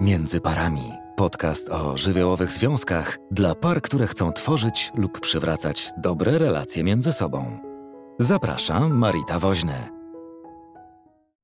[0.00, 0.92] Między parami.
[1.16, 7.58] Podcast o żywiołowych związkach dla par, które chcą tworzyć lub przywracać dobre relacje między sobą.
[8.18, 9.88] Zapraszam, Marita Woźny.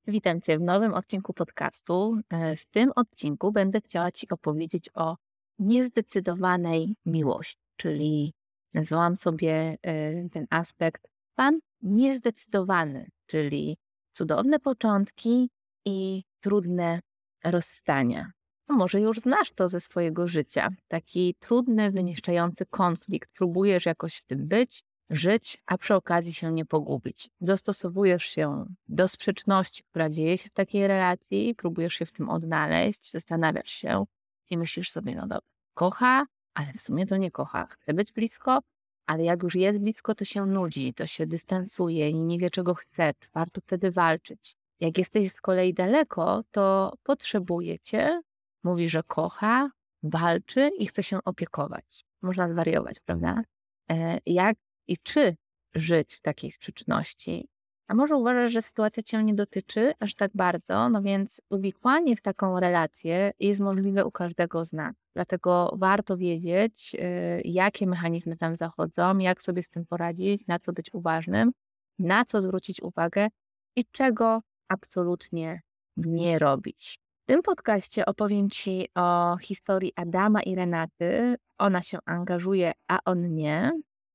[0.07, 2.19] Witam Cię w nowym odcinku podcastu.
[2.31, 5.17] E, w tym odcinku będę chciała Ci opowiedzieć o
[5.59, 8.35] niezdecydowanej miłości, czyli
[8.75, 13.77] nazwałam sobie e, ten aspekt Pan niezdecydowany, czyli
[14.13, 15.51] cudowne początki
[15.85, 17.01] i trudne
[17.45, 18.36] rozstania.
[18.69, 20.69] No może już znasz to ze swojego życia.
[20.89, 23.31] Taki trudny, wyniszczający konflikt.
[23.33, 27.31] Próbujesz jakoś w tym być, żyć, a przy okazji się nie pogubić.
[27.41, 33.11] Dostosowujesz się do sprzeczności, która dzieje się w takiej relacji, próbujesz się w tym odnaleźć,
[33.11, 34.05] zastanawiasz się
[34.51, 35.41] i myślisz sobie, no dobra,
[35.75, 37.67] kocha, ale w sumie to nie kocha.
[37.67, 38.59] Chce być blisko,
[39.07, 42.75] ale jak już jest blisko, to się nudzi, to się dystansuje i nie wie, czego
[42.75, 43.13] chce.
[43.35, 44.57] Warto wtedy walczyć?
[44.81, 48.21] Jak jesteś z kolei daleko, to potrzebuje cię,
[48.65, 49.71] mówi, że kocha,
[50.03, 52.05] walczy i chce się opiekować.
[52.23, 53.43] Można zwariować, prawda?
[53.91, 54.57] E, jak
[54.89, 55.37] i czy
[55.75, 57.49] żyć w takiej sprzeczności?
[57.89, 62.23] A może uważasz, że sytuacja cię nie dotyczy aż tak bardzo, no więc uwikłanie w
[62.23, 64.95] taką relację jest możliwe u każdego z nas.
[65.15, 70.73] Dlatego warto wiedzieć, e, jakie mechanizmy tam zachodzą, jak sobie z tym poradzić, na co
[70.73, 71.53] być uważnym,
[71.99, 73.29] na co zwrócić uwagę
[73.77, 75.61] i czego absolutnie
[75.97, 76.99] nie robić.
[77.27, 81.37] W tym podcaście opowiem Ci o historii Adama i Renaty.
[81.59, 83.73] Ona się angażuje, a on nie.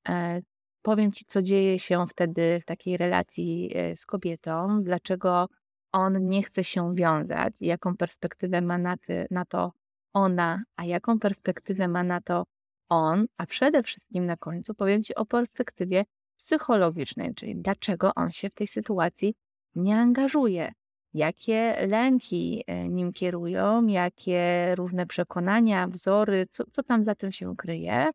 [0.10, 0.42] E,
[0.82, 5.48] powiem Ci, co dzieje się wtedy w takiej relacji e, z kobietą, dlaczego
[5.92, 9.72] on nie chce się wiązać, jaką perspektywę ma na, ty, na to
[10.14, 12.44] ona, a jaką perspektywę ma na to
[12.90, 16.04] on, a przede wszystkim na końcu powiem Ci o perspektywie
[16.38, 19.36] psychologicznej, czyli dlaczego on się w tej sytuacji
[19.76, 20.72] nie angażuje,
[21.14, 27.56] jakie lęki e, nim kierują, jakie różne przekonania, wzory, co, co tam za tym się
[27.56, 28.10] kryje.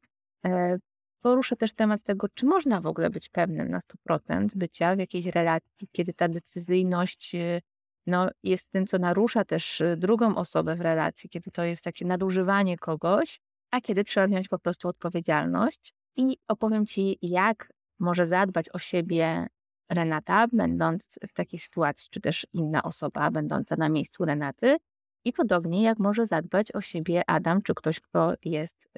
[0.46, 0.78] E,
[1.20, 5.26] poruszę też temat tego, czy można w ogóle być pewnym na 100% bycia w jakiejś
[5.26, 7.60] relacji, kiedy ta decyzyjność e,
[8.06, 12.78] no, jest tym, co narusza też drugą osobę w relacji, kiedy to jest takie nadużywanie
[12.78, 13.40] kogoś,
[13.70, 15.94] a kiedy trzeba wziąć po prostu odpowiedzialność.
[16.16, 19.46] I opowiem Ci, jak może zadbać o siebie
[19.90, 24.76] Renata, będąc w takiej sytuacji, czy też inna osoba będąca na miejscu Renaty.
[25.24, 28.88] I podobnie jak może zadbać o siebie Adam, czy ktoś, kto jest y,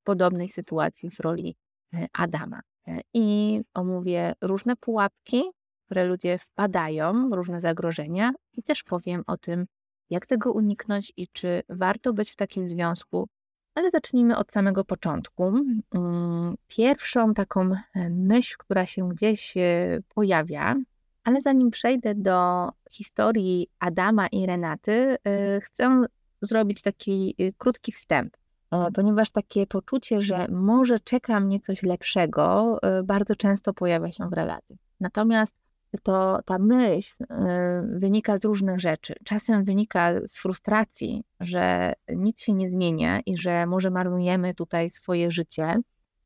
[0.00, 1.56] w podobnej sytuacji w roli
[1.94, 2.60] y, Adama.
[2.88, 5.42] E, I omówię różne pułapki,
[5.84, 9.66] które ludzie wpadają, różne zagrożenia, i też powiem o tym,
[10.10, 13.28] jak tego uniknąć i czy warto być w takim związku,
[13.74, 15.52] ale zacznijmy od samego początku.
[15.94, 20.76] Mm, pierwszą taką e, myśl, która się gdzieś e, pojawia,
[21.24, 26.04] ale zanim przejdę do historii Adama i Renaty, e, chcę
[26.42, 28.36] zrobić taki krótki wstęp,
[28.94, 34.78] ponieważ takie poczucie, że może czeka mnie coś lepszego, bardzo często pojawia się w relacji.
[35.00, 35.59] Natomiast
[35.98, 37.26] to ta myśl y,
[37.98, 39.14] wynika z różnych rzeczy.
[39.24, 45.30] Czasem wynika z frustracji, że nic się nie zmienia i że może marnujemy tutaj swoje
[45.30, 45.74] życie.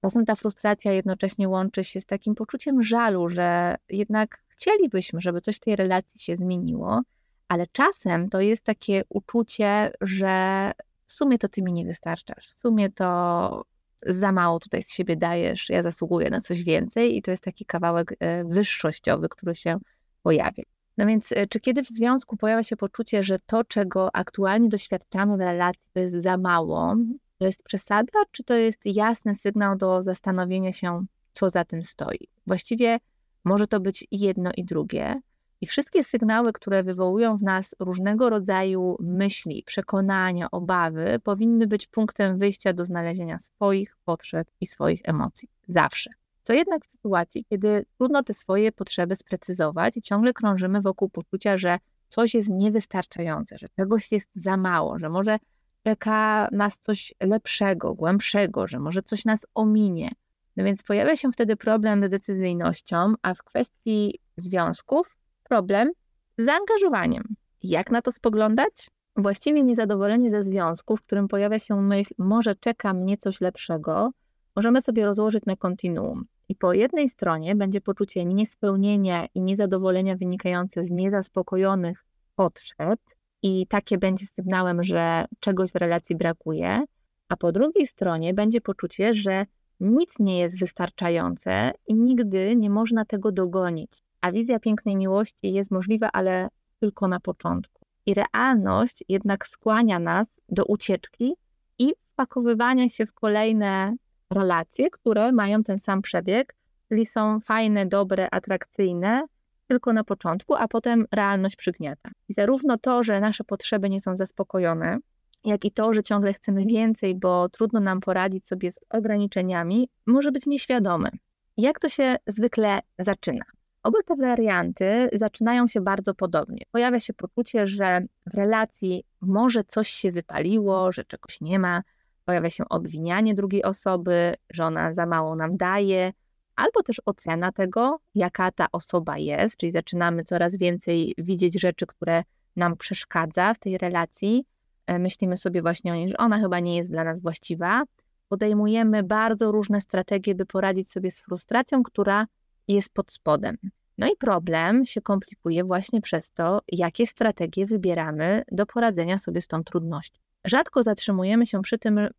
[0.03, 5.57] Czasem ta frustracja jednocześnie łączy się z takim poczuciem żalu, że jednak chcielibyśmy, żeby coś
[5.57, 7.03] w tej relacji się zmieniło,
[7.49, 10.73] ale czasem to jest takie uczucie, że
[11.07, 13.65] w sumie to ty mi nie wystarczasz, w sumie to
[14.07, 17.65] za mało tutaj z siebie dajesz, ja zasługuję na coś więcej i to jest taki
[17.65, 19.79] kawałek e, wyższościowy, który się
[20.23, 20.63] pojawia.
[20.99, 25.37] No więc, e, czy kiedy w związku pojawia się poczucie, że to, czego aktualnie doświadczamy
[25.37, 26.97] w relacji, to jest za mało,
[27.39, 32.29] to jest przesada, czy to jest jasny sygnał do zastanowienia się, co za tym stoi?
[32.47, 32.99] Właściwie
[33.45, 35.21] może to być jedno, i drugie.
[35.61, 42.39] I wszystkie sygnały, które wywołują w nas różnego rodzaju myśli, przekonania, obawy, powinny być punktem
[42.39, 45.49] wyjścia do znalezienia swoich potrzeb i swoich emocji.
[45.69, 46.11] Zawsze.
[46.43, 51.59] Co jednak w sytuacji, kiedy trudno te swoje potrzeby sprecyzować i ciągle krążymy wokół poczucia,
[51.59, 51.79] że
[52.09, 55.39] coś jest niewystarczające, że czegoś jest za mało, że może
[55.85, 60.11] czeka nas coś lepszego, głębszego, że może coś nas ominie.
[60.57, 65.91] No więc pojawia się wtedy problem z decyzyjnością, a w kwestii związków problem
[66.39, 67.23] z zaangażowaniem.
[67.63, 68.91] Jak na to spoglądać?
[69.17, 74.11] Właściwie niezadowolenie ze związku, w którym pojawia się myśl, może czeka mnie coś lepszego,
[74.57, 76.25] możemy sobie rozłożyć na kontinuum.
[76.49, 82.05] I po jednej stronie będzie poczucie niespełnienia i niezadowolenia wynikające z niezaspokojonych
[82.35, 83.01] potrzeb,
[83.47, 86.85] i takie będzie sygnałem, że czegoś w relacji brakuje,
[87.29, 89.47] a po drugiej stronie będzie poczucie, że
[89.81, 93.91] nic nie jest wystarczające i nigdy nie można tego dogonić
[94.25, 96.49] a wizja pięknej miłości jest możliwa, ale
[96.81, 97.87] tylko na początku.
[98.07, 101.35] I realność jednak skłania nas do ucieczki
[101.79, 103.97] i wpakowywania się w kolejne
[104.31, 106.55] relacje, które mają ten sam przebieg,
[106.89, 109.23] czyli są fajne, dobre, atrakcyjne,
[109.67, 112.11] tylko na początku, a potem realność przygniata.
[112.29, 114.99] I zarówno to, że nasze potrzeby nie są zaspokojone,
[115.45, 120.33] jak i to, że ciągle chcemy więcej, bo trudno nam poradzić sobie z ograniczeniami, może
[120.33, 121.11] być nieświadome.
[121.57, 123.45] Jak to się zwykle zaczyna?
[123.85, 126.63] Oba te warianty zaczynają się bardzo podobnie.
[126.71, 131.83] Pojawia się poczucie, że w relacji może coś się wypaliło, że czegoś nie ma,
[132.25, 136.13] pojawia się obwinianie drugiej osoby, że ona za mało nam daje,
[136.57, 142.23] albo też ocena tego, jaka ta osoba jest, czyli zaczynamy coraz więcej widzieć rzeczy, które
[142.57, 144.45] nam przeszkadza w tej relacji.
[144.87, 147.83] E, myślimy sobie właśnie o niej, że ona chyba nie jest dla nas właściwa.
[148.29, 152.27] Podejmujemy bardzo różne strategie, by poradzić sobie z frustracją, która
[152.69, 153.57] jest pod spodem.
[153.99, 159.49] No i problem się komplikuje właśnie przez to, jakie strategie wybieramy do poradzenia sobie z
[159.49, 160.21] tą trudnością.
[160.45, 162.11] Rzadko zatrzymujemy się przy tym, e,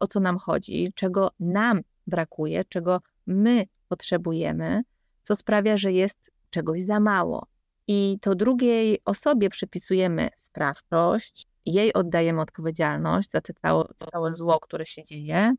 [0.00, 4.82] o co nam chodzi, czego nam brakuje, czego my potrzebujemy,
[5.22, 7.46] co sprawia, że jest czegoś za mało.
[7.86, 14.86] I to drugiej osobie przypisujemy sprawczość, jej oddajemy odpowiedzialność za, te całe, całe zło, które
[14.86, 15.54] się dzieje.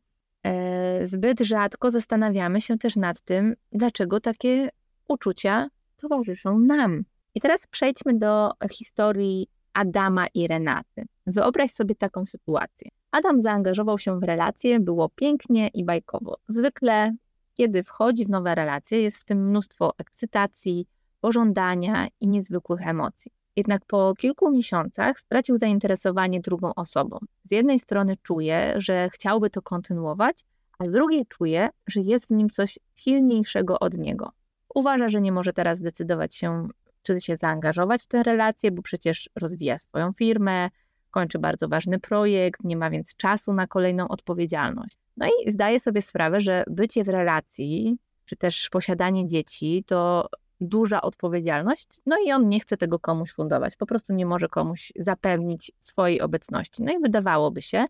[0.46, 4.68] E, zbyt rzadko zastanawiamy się też nad tym, dlaczego takie
[5.08, 7.04] uczucia towarzyszą nam.
[7.34, 11.06] I teraz przejdźmy do historii Adama i Renaty.
[11.26, 12.88] Wyobraź sobie taką sytuację.
[13.10, 16.36] Adam zaangażował się w relację, było pięknie i bajkowo.
[16.48, 17.14] Zwykle,
[17.54, 20.86] kiedy wchodzi w nowe relacje, jest w tym mnóstwo ekscytacji,
[21.20, 23.32] pożądania i niezwykłych emocji.
[23.56, 27.18] Jednak po kilku miesiącach stracił zainteresowanie drugą osobą.
[27.44, 30.44] Z jednej strony czuje, że chciałby to kontynuować,
[30.78, 34.32] a z drugiej czuje, że jest w nim coś silniejszego od niego.
[34.74, 36.68] Uważa, że nie może teraz zdecydować się,
[37.02, 40.70] czy się zaangażować w tę relację, bo przecież rozwija swoją firmę,
[41.10, 44.98] kończy bardzo ważny projekt, nie ma więc czasu na kolejną odpowiedzialność.
[45.16, 50.28] No i zdaje sobie sprawę, że bycie w relacji, czy też posiadanie dzieci to
[50.60, 54.92] duża odpowiedzialność, no i on nie chce tego komuś fundować, po prostu nie może komuś
[54.96, 56.82] zapewnić swojej obecności.
[56.82, 57.84] No i wydawałoby się,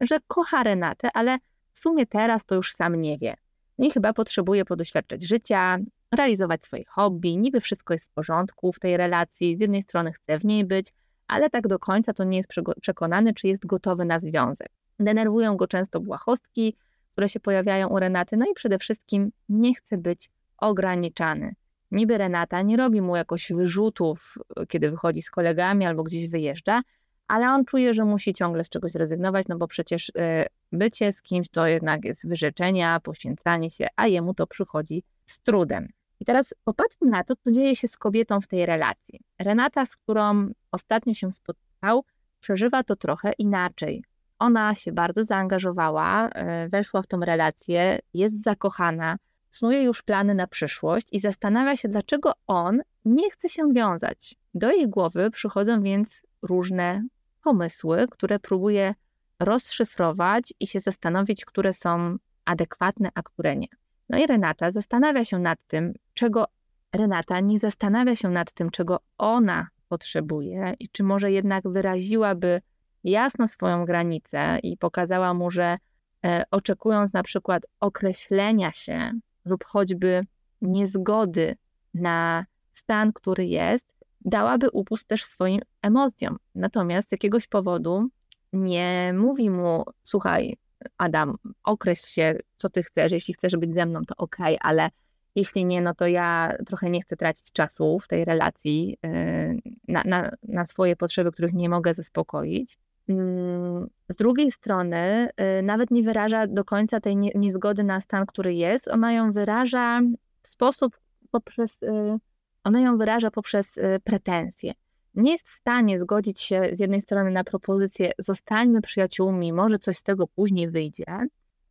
[0.00, 1.38] że kocha Renatę, ale
[1.72, 3.34] w sumie teraz to już sam nie wie.
[3.78, 5.78] No i chyba potrzebuje podoświadczać życia,
[6.12, 10.38] realizować swoje hobby, niby wszystko jest w porządku w tej relacji, z jednej strony chce
[10.38, 10.92] w niej być,
[11.26, 14.68] ale tak do końca to nie jest przekonany, czy jest gotowy na związek.
[14.98, 16.76] Denerwują go często błahostki,
[17.12, 21.54] które się pojawiają u Renaty, no i przede wszystkim nie chce być ograniczany.
[21.92, 26.82] Niby Renata nie robi mu jakoś wyrzutów, kiedy wychodzi z kolegami albo gdzieś wyjeżdża,
[27.28, 31.22] ale on czuje, że musi ciągle z czegoś zrezygnować, no bo przecież e, bycie z
[31.22, 35.88] kimś to jednak jest wyrzeczenia, poświęcanie się, a jemu to przychodzi z trudem.
[36.20, 39.20] I teraz popatrzmy na to, co dzieje się z kobietą w tej relacji.
[39.38, 42.04] Renata, z którą ostatnio się spotkał,
[42.40, 44.04] przeżywa to trochę inaczej.
[44.38, 49.16] Ona się bardzo zaangażowała, e, weszła w tą relację, jest zakochana,
[49.52, 54.34] snuje już plany na przyszłość i zastanawia się, dlaczego on nie chce się wiązać.
[54.54, 57.06] Do jej głowy przychodzą więc różne
[57.42, 58.94] pomysły, które próbuje
[59.40, 63.68] rozszyfrować i się zastanowić, które są adekwatne, a które nie.
[64.08, 66.44] No i Renata zastanawia się nad tym, czego
[66.92, 72.60] Renata nie zastanawia się nad tym, czego ona potrzebuje i czy może jednak wyraziłaby
[73.04, 75.76] jasno swoją granicę i pokazała mu, że
[76.24, 79.12] e, oczekując na przykład określenia się
[79.44, 80.26] lub choćby
[80.62, 81.56] niezgody
[81.94, 83.92] na stan, który jest,
[84.24, 86.36] dałaby upust też swoim emocjom.
[86.54, 88.08] Natomiast z jakiegoś powodu
[88.52, 90.56] nie mówi mu, słuchaj,
[90.98, 93.12] Adam, określ się, co ty chcesz.
[93.12, 94.90] Jeśli chcesz być ze mną, to ok, ale
[95.34, 100.02] jeśli nie, no to ja trochę nie chcę tracić czasu w tej relacji yy, na,
[100.04, 102.78] na, na swoje potrzeby, których nie mogę zaspokoić.
[103.08, 108.54] Mm, z drugiej strony, yy, nawet nie wyraża do końca tej niezgody na stan, który
[108.54, 108.88] jest.
[108.88, 110.00] Ona ją wyraża
[110.42, 112.18] w sposób poprzez, yy,
[112.64, 114.72] ona ją wyraża poprzez pretensje
[115.14, 119.98] nie jest w stanie zgodzić się z jednej strony na propozycję zostańmy przyjaciółmi, może coś
[119.98, 121.04] z tego później wyjdzie,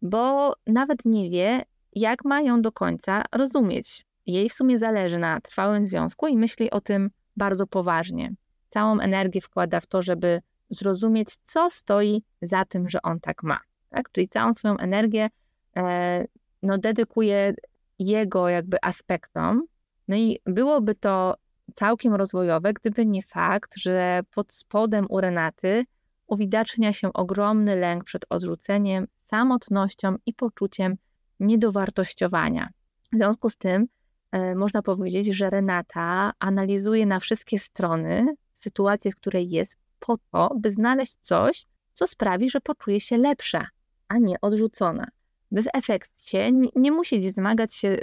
[0.02, 1.62] bo nawet nie wie,
[1.94, 4.06] jak ma ją do końca rozumieć.
[4.26, 8.34] Jej w sumie zależy na trwałym związku i myśli o tym bardzo poważnie.
[8.70, 13.60] Całą energię wkłada w to, żeby zrozumieć, co stoi za tym, że on tak ma.
[13.90, 14.12] Tak?
[14.12, 15.30] Czyli całą swoją energię
[15.78, 16.26] e,
[16.64, 17.54] no, dedykuje
[18.00, 19.64] jego jakby aspektom.
[20.08, 21.36] No i byłoby to
[21.76, 25.84] całkiem rozwojowe, gdyby nie fakt, że pod spodem u Renaty
[26.28, 30.96] uwidacznia się ogromny lęk przed odrzuceniem, samotnością i poczuciem
[31.40, 32.70] niedowartościowania.
[33.14, 33.88] W związku z tym
[34.32, 39.78] e, można powiedzieć, że Renata analizuje na wszystkie strony sytuację, w której jest,
[40.08, 43.68] po to, by znaleźć coś, co sprawi, że poczuje się lepsza,
[44.08, 45.08] a nie odrzucona.
[45.52, 47.98] By w efekcie nie musieć zmagać się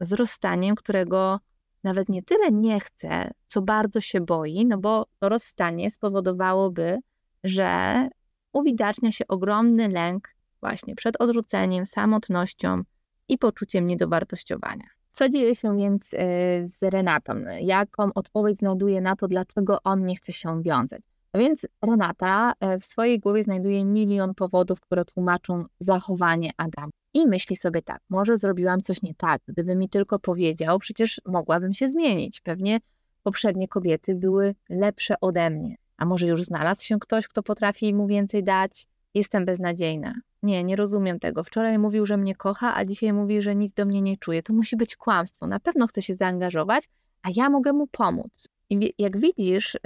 [0.00, 1.40] z rozstaniem, którego
[1.84, 6.98] nawet nie tyle nie chce, co bardzo się boi, no bo to rozstanie spowodowałoby,
[7.44, 7.68] że
[8.52, 10.28] uwidacznia się ogromny lęk
[10.60, 12.82] właśnie przed odrzuceniem, samotnością
[13.28, 14.84] i poczuciem niedowartościowania.
[15.12, 16.16] Co dzieje się więc y,
[16.68, 17.34] z Renatą?
[17.60, 21.02] Jaką odpowiedź znajduje na to, dlaczego on nie chce się wiązać?
[21.32, 26.90] A więc Renata e, w swojej głowie znajduje milion powodów, które tłumaczą zachowanie Adama.
[27.14, 31.74] I myśli sobie tak, może zrobiłam coś nie tak, gdyby mi tylko powiedział, przecież mogłabym
[31.74, 32.40] się zmienić.
[32.40, 32.78] Pewnie
[33.22, 35.76] poprzednie kobiety były lepsze ode mnie.
[35.96, 38.86] A może już znalazł się ktoś, kto potrafi mu więcej dać?
[39.14, 40.14] Jestem beznadziejna.
[40.42, 41.44] Nie, nie rozumiem tego.
[41.44, 44.42] Wczoraj mówił, że mnie kocha, a dzisiaj mówi, że nic do mnie nie czuje.
[44.42, 45.46] To musi być kłamstwo.
[45.46, 46.88] Na pewno chce się zaangażować,
[47.22, 48.48] a ja mogę mu pomóc.
[48.70, 49.78] I jak widzisz, y,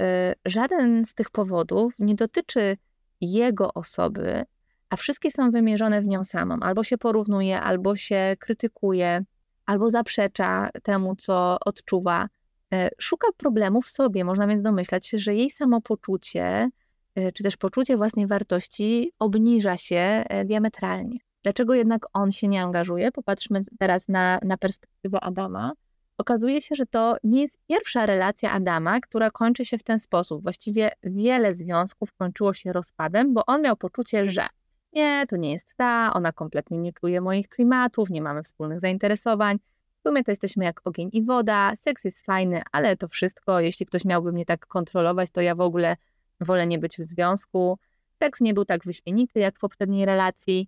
[0.45, 2.77] żaden z tych powodów nie dotyczy
[3.21, 4.45] jego osoby,
[4.89, 6.57] a wszystkie są wymierzone w nią samą.
[6.61, 9.25] Albo się porównuje, albo się krytykuje,
[9.65, 12.27] albo zaprzecza temu, co odczuwa.
[12.73, 14.25] E, szuka problemów w sobie.
[14.25, 16.69] Można więc domyślać się, że jej samopoczucie,
[17.15, 21.17] e, czy też poczucie własnej wartości obniża się e, diametralnie.
[21.43, 23.11] Dlaczego jednak on się nie angażuje?
[23.11, 25.71] Popatrzmy teraz na, na perspektywę Adama.
[26.17, 30.43] Okazuje się, że to nie jest pierwsza relacja Adama, która kończy się w ten sposób.
[30.43, 34.47] Właściwie wiele związków kończyło się rozpadem, bo on miał poczucie, że
[34.93, 39.57] nie, to nie jest ta, ona kompletnie nie czuje moich klimatów, nie mamy wspólnych zainteresowań.
[39.99, 43.85] W sumie to jesteśmy jak ogień i woda, seks jest fajny, ale to wszystko, jeśli
[43.85, 45.95] ktoś miałby mnie tak kontrolować, to ja w ogóle
[46.39, 47.77] wolę nie być w związku.
[48.23, 50.67] Seks nie był tak wyśmienity jak w poprzedniej relacji.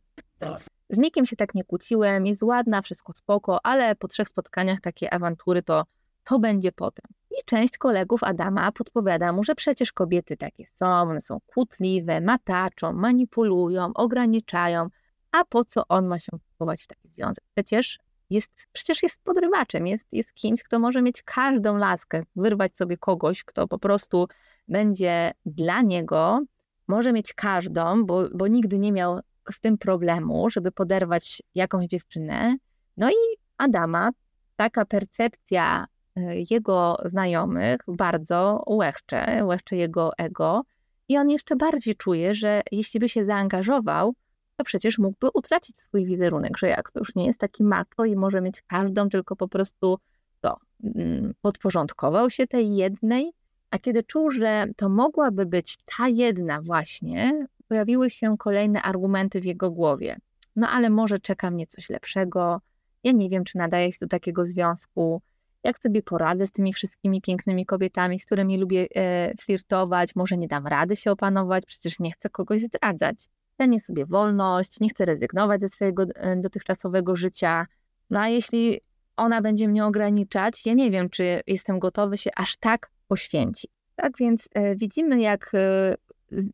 [0.90, 5.14] Z nikim się tak nie kłóciłem, jest ładna, wszystko spoko, ale po trzech spotkaniach takie
[5.14, 5.84] awantury to,
[6.24, 7.06] to będzie potem.
[7.32, 12.94] I część kolegów Adama podpowiada mu, że przecież kobiety takie są, one są kłótliwe, mataczą,
[12.94, 14.88] manipulują, ograniczają,
[15.32, 17.44] a po co on ma się wpływać w taki związek?
[17.56, 22.98] Przecież jest, przecież jest podrywaczem, jest, jest kimś, kto może mieć każdą laskę, wyrwać sobie
[22.98, 24.28] kogoś, kto po prostu
[24.68, 26.42] będzie dla niego,
[26.88, 29.20] może mieć każdą, bo, bo nigdy nie miał
[29.54, 32.56] z tym problemu, żeby poderwać jakąś dziewczynę.
[32.98, 34.10] No i Adama
[34.56, 35.86] taka percepcja
[36.16, 40.64] e, jego znajomych bardzo łechcze, łechcze jego ego
[41.10, 44.14] i on jeszcze bardziej czuje, że jeśli by się zaangażował,
[44.56, 48.16] to przecież mógłby utracić swój wizerunek, że jak to już nie jest taki macho i
[48.16, 49.98] może mieć każdą, tylko po prostu
[50.42, 53.32] to mm, podporządkował się tej jednej,
[53.72, 59.46] a kiedy czuł, że to mogłaby być ta jedna właśnie, pojawiły się kolejne argumenty w
[59.46, 60.18] jego głowie.
[60.56, 62.62] No ale może czeka mnie coś lepszego,
[63.04, 65.22] ja nie wiem, czy nadaje się do takiego związku,
[65.64, 70.48] jak sobie poradzę z tymi wszystkimi pięknymi kobietami, z którymi lubię e, flirtować, może nie
[70.48, 73.30] dam rady się opanować, przecież nie chcę kogoś zdradzać.
[73.58, 77.66] Cenię sobie wolność, nie chcę rezygnować ze swojego e, dotychczasowego życia.
[78.10, 78.82] No a jeśli
[79.18, 83.72] ona będzie mnie ograniczać, ja nie wiem, czy jestem gotowy się aż tak poświęcić.
[83.96, 85.96] Tak więc e, widzimy, jak e,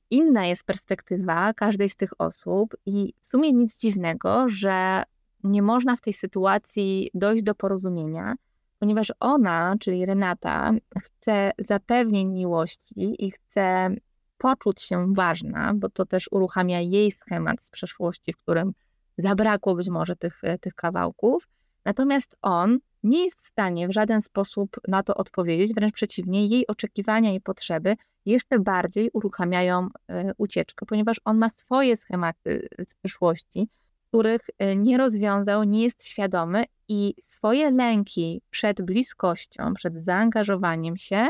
[0.10, 5.04] inna jest perspektywa każdej z tych osób, i w sumie nic dziwnego, że
[5.44, 8.36] nie można w tej sytuacji dojść do porozumienia,
[8.80, 10.72] ponieważ ona, czyli Renata,
[11.04, 13.90] chce zapewnień miłości i chce
[14.38, 18.74] poczuć się ważna, bo to też uruchamia jej schemat z przeszłości, w którym
[19.18, 21.48] zabrakło być może tych, tych kawałków.
[21.86, 26.68] Natomiast on nie jest w stanie w żaden sposób na to odpowiedzieć, wręcz przeciwnie, jej
[26.68, 27.96] oczekiwania i potrzeby
[28.26, 33.68] jeszcze bardziej uruchamiają e, ucieczkę, ponieważ on ma swoje schematy z przeszłości,
[34.08, 41.28] których e, nie rozwiązał, nie jest świadomy i swoje lęki przed bliskością, przed zaangażowaniem się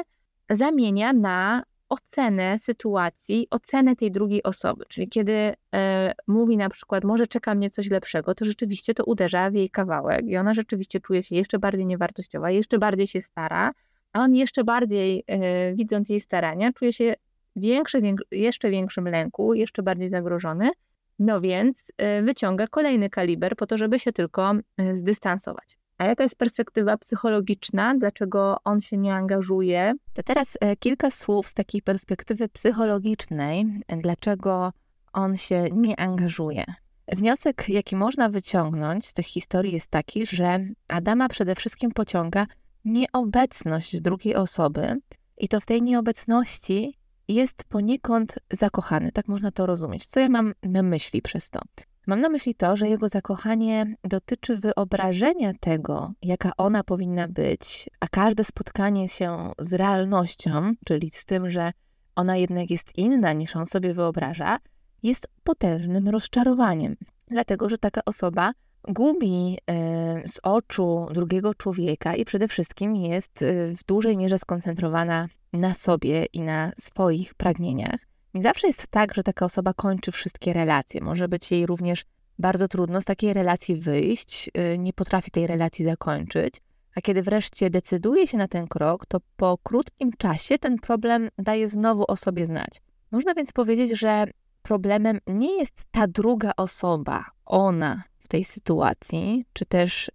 [0.49, 1.63] zamienia na
[1.93, 4.85] ocenę sytuacji, ocenę tej drugiej osoby.
[4.89, 9.51] Czyli kiedy e, mówi na przykład, może czeka mnie coś lepszego, to rzeczywiście to uderza
[9.51, 13.71] w jej kawałek i ona rzeczywiście czuje się jeszcze bardziej niewartościowa, jeszcze bardziej się stara,
[14.13, 17.13] a on jeszcze bardziej, e, widząc jej starania, czuje się
[17.55, 20.71] większy, jeszcze większym lęku, jeszcze bardziej zagrożony.
[21.19, 24.53] No więc e, wyciąga kolejny kaliber po to, żeby się tylko
[24.93, 25.82] zdystansować.
[25.97, 27.95] A jaka jest perspektywa psychologiczna?
[27.95, 29.93] Dlaczego on się nie angażuje?
[30.13, 33.65] To teraz e, kilka słów z takiej perspektywy psychologicznej,
[33.97, 34.71] dlaczego
[35.13, 36.63] on się nie angażuje.
[37.07, 42.45] Wniosek, jaki można wyciągnąć z tych historii, jest taki, że Adama przede wszystkim pociąga
[42.85, 45.01] nieobecność drugiej osoby,
[45.38, 46.97] i to w tej nieobecności
[47.27, 49.12] jest poniekąd zakochany.
[49.12, 50.05] Tak można to rozumieć.
[50.05, 51.59] Co ja mam na myśli przez to?
[52.07, 58.07] Mam na myśli to, że jego zakochanie dotyczy wyobrażenia tego, jaka ona powinna być, a
[58.07, 61.72] każde spotkanie się z realnością, czyli z tym, że
[62.15, 64.57] ona jednak jest inna niż on sobie wyobraża,
[65.03, 66.95] jest potężnym rozczarowaniem.
[67.27, 68.51] Dlatego, że taka osoba
[68.88, 75.27] gubi e, z oczu drugiego człowieka i przede wszystkim jest e, w dużej mierze skoncentrowana
[75.53, 78.12] na sobie i na swoich pragnieniach.
[78.33, 81.01] Nie zawsze jest tak, że taka osoba kończy wszystkie relacje.
[81.01, 82.05] Może być jej również
[82.39, 86.61] bardzo trudno z takiej relacji wyjść, e, nie potrafi tej relacji zakończyć.
[86.95, 91.69] A kiedy wreszcie decyduje się na ten krok, to po krótkim czasie ten problem daje
[91.69, 92.81] znowu o sobie znać.
[93.11, 94.25] Można więc powiedzieć, że
[94.61, 100.11] problemem nie jest ta druga osoba, ona w tej sytuacji, czy też y,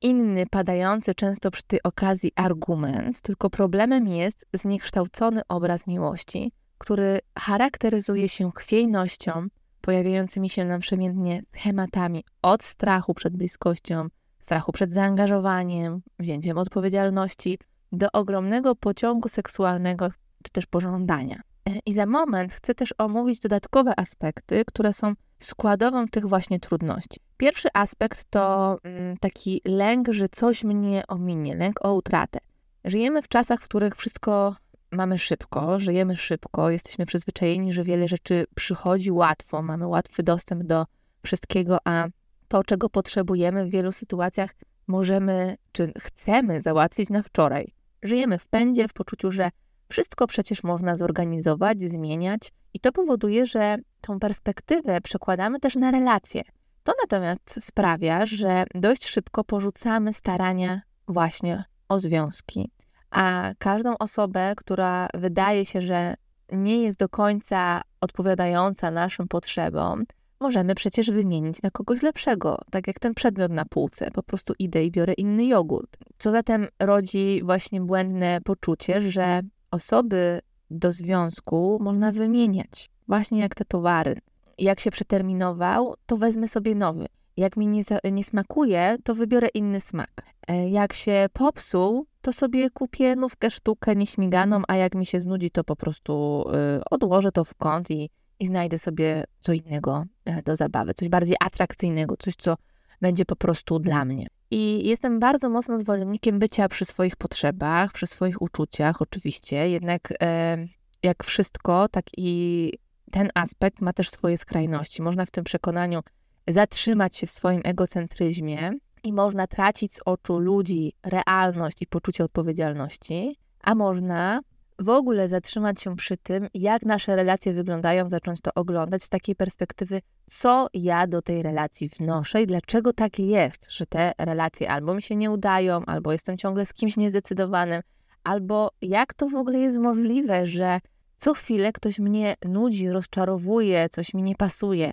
[0.00, 8.28] inny padający często przy tej okazji argument, tylko problemem jest zniekształcony obraz miłości, który charakteryzuje
[8.28, 9.46] się chwiejnością,
[9.80, 14.08] pojawiającymi się naprzemiennie schematami od strachu przed bliskością,
[14.40, 17.58] strachu przed zaangażowaniem, wzięciem odpowiedzialności,
[17.92, 20.10] do ogromnego pociągu seksualnego
[20.42, 21.40] czy też pożądania.
[21.86, 27.20] I za moment chcę też omówić dodatkowe aspekty, które są składową tych właśnie trudności.
[27.36, 32.38] Pierwszy aspekt to mm, taki lęk, że coś mnie ominie, lęk o utratę.
[32.84, 34.56] Żyjemy w czasach, w których wszystko
[34.94, 40.86] mamy szybko, żyjemy szybko, jesteśmy przyzwyczajeni, że wiele rzeczy przychodzi łatwo, mamy łatwy dostęp do
[41.22, 42.06] wszystkiego, a
[42.48, 44.54] to, czego potrzebujemy w wielu sytuacjach,
[44.86, 47.74] możemy czy chcemy załatwić na wczoraj.
[48.02, 49.50] Żyjemy w pędzie, w poczuciu, że
[49.88, 56.42] wszystko przecież można zorganizować, zmieniać, i to powoduje, że tą perspektywę przekładamy też na relacje.
[56.82, 62.70] To natomiast sprawia, że dość szybko porzucamy starania właśnie o związki,
[63.14, 66.14] a każdą osobę, która wydaje się, że
[66.52, 70.04] nie jest do końca odpowiadająca naszym potrzebom,
[70.40, 74.10] możemy przecież wymienić na kogoś lepszego, tak jak ten przedmiot na półce.
[74.10, 75.96] Po prostu idę i biorę inny jogurt.
[76.18, 79.40] Co zatem rodzi właśnie błędne poczucie, że
[79.70, 80.40] osoby
[80.70, 84.18] do związku można wymieniać, właśnie jak te towary.
[84.58, 87.06] Jak się przeterminował, to wezmę sobie nowy.
[87.36, 90.22] Jak mi nie, nie smakuje, to wybiorę inny smak.
[90.48, 95.50] E, jak się popsuł, to sobie kupię nówkę sztukę nieśmiganą, a jak mi się znudzi,
[95.50, 96.44] to po prostu
[96.78, 98.10] y, odłożę to w kąt i,
[98.40, 102.56] i znajdę sobie co innego e, do zabawy, coś bardziej atrakcyjnego, coś, co
[103.00, 104.26] będzie po prostu dla mnie.
[104.50, 110.56] I jestem bardzo mocno zwolennikiem bycia przy swoich potrzebach, przy swoich uczuciach, oczywiście, jednak e,
[111.02, 112.72] jak wszystko, tak i
[113.10, 115.02] ten aspekt ma też swoje skrajności.
[115.02, 116.00] Można w tym przekonaniu
[116.48, 118.72] zatrzymać się w swoim egocentryzmie
[119.04, 124.40] i można tracić z oczu ludzi realność i poczucie odpowiedzialności, a można
[124.78, 129.34] w ogóle zatrzymać się przy tym, jak nasze relacje wyglądają, zacząć to oglądać z takiej
[129.34, 134.94] perspektywy, co ja do tej relacji wnoszę i dlaczego tak jest, że te relacje albo
[134.94, 137.82] mi się nie udają, albo jestem ciągle z kimś niezdecydowanym,
[138.24, 140.80] albo jak to w ogóle jest możliwe, że
[141.16, 144.90] co chwilę ktoś mnie nudzi, rozczarowuje, coś mi nie pasuje.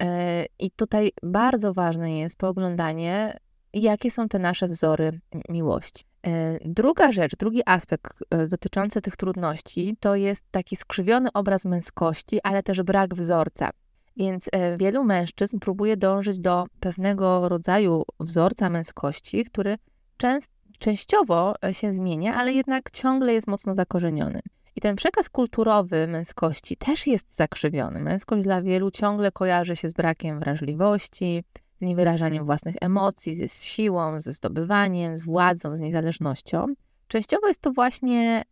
[0.00, 3.36] E, I tutaj bardzo ważne jest pooglądanie,
[3.82, 6.04] jakie są te nasze wzory miłości.
[6.26, 12.38] E, druga rzecz, drugi aspekt e, dotyczący tych trudności to jest taki skrzywiony obraz męskości,
[12.42, 13.70] ale też brak wzorca.
[14.16, 19.76] Więc e, wielu mężczyzn próbuje dążyć do pewnego rodzaju wzorca męskości, który
[20.16, 24.40] częst, częściowo się zmienia, ale jednak ciągle jest mocno zakorzeniony.
[24.76, 28.00] I ten przekaz kulturowy męskości też jest zakrzywiony.
[28.00, 31.44] Męskość dla wielu ciągle kojarzy się z brakiem wrażliwości,
[31.80, 36.74] z niewyrażaniem własnych emocji, ze siłą, ze zdobywaniem, z władzą, z niezależnością.
[37.08, 38.44] Częściowo jest to właśnie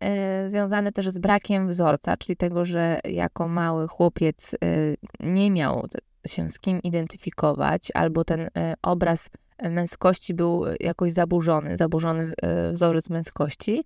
[0.45, 4.57] y, związane też z brakiem wzorca, czyli tego, że jako mały chłopiec y,
[5.19, 5.87] nie miał
[6.27, 8.49] się z kim identyfikować, albo ten y,
[8.81, 9.29] obraz
[9.63, 12.33] męskości był jakoś zaburzony, zaburzony
[12.73, 13.83] wzorzec męskości.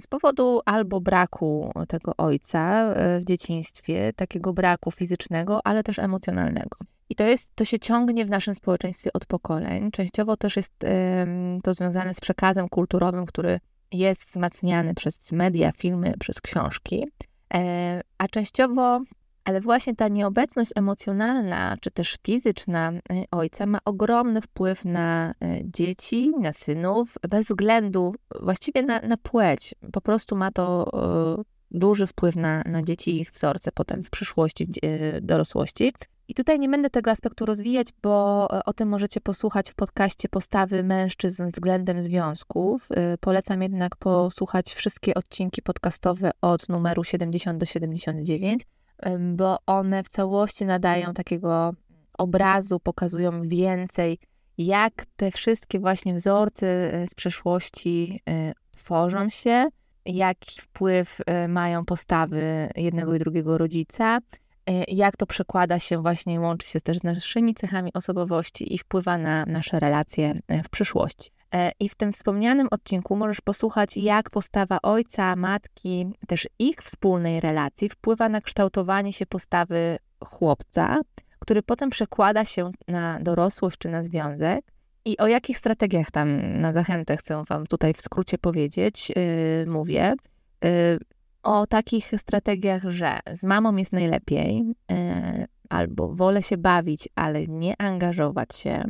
[0.00, 6.76] Z powodu albo braku tego ojca w dzieciństwie, takiego braku fizycznego, ale też emocjonalnego.
[7.08, 9.90] I to, jest, to się ciągnie w naszym społeczeństwie od pokoleń.
[9.90, 10.72] Częściowo też jest
[11.62, 13.60] to związane z przekazem kulturowym, który
[13.94, 17.06] jest wzmacniany przez media, filmy, przez książki,
[17.54, 19.00] e, a częściowo,
[19.44, 25.34] ale właśnie ta nieobecność emocjonalna czy też fizyczna e, ojca ma ogromny wpływ na e,
[25.64, 29.74] dzieci, na synów, bez względu właściwie na, na płeć.
[29.92, 30.90] Po prostu ma to
[31.70, 35.92] duży wpływ na, na dzieci i ich wzorce potem w przyszłości, w dorosłości.
[36.28, 40.28] I tutaj nie będę tego aspektu rozwijać, bo e, o tym możecie posłuchać w podcaście
[40.28, 42.88] Postawy mężczyzn względem związków.
[42.90, 48.62] E, polecam jednak posłuchać wszystkie odcinki podcastowe od numeru 70 do 79,
[49.20, 51.74] bo one w całości nadają takiego
[52.18, 54.18] obrazu pokazują więcej,
[54.58, 56.66] jak te wszystkie właśnie wzorce
[57.10, 58.22] z przeszłości
[58.72, 59.66] tworzą się,
[60.06, 64.18] jaki wpływ mają postawy jednego i drugiego rodzica,
[64.88, 69.44] jak to przekłada się właśnie, łączy się też z naszymi cechami osobowości i wpływa na
[69.46, 71.30] nasze relacje w przyszłości.
[71.54, 77.40] E, I w tym wspomnianym odcinku możesz posłuchać, jak postawa ojca, matki, też ich wspólnej
[77.40, 81.00] relacji wpływa na kształtowanie się postawy chłopca,
[81.38, 84.64] który potem przekłada się na dorosłość czy na związek.
[85.04, 90.14] I o jakich strategiach tam na zachętę chcę Wam tutaj w skrócie powiedzieć, yy, mówię.
[90.64, 90.98] Yy,
[91.44, 94.96] o takich strategiach, że z mamą jest najlepiej, yy,
[95.68, 98.84] albo wolę się bawić, ale nie angażować się,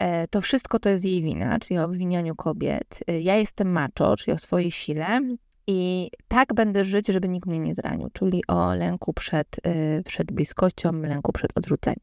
[0.00, 3.00] E, to wszystko to jest jej wina, czyli o obwinianiu kobiet.
[3.06, 5.20] E, ja jestem macho, czyli o swojej sile
[5.66, 10.32] i tak będę żyć, żeby nikt mnie nie zranił, czyli o lęku przed, e, przed
[10.32, 12.00] bliskością, lęku przed odrzuceniem.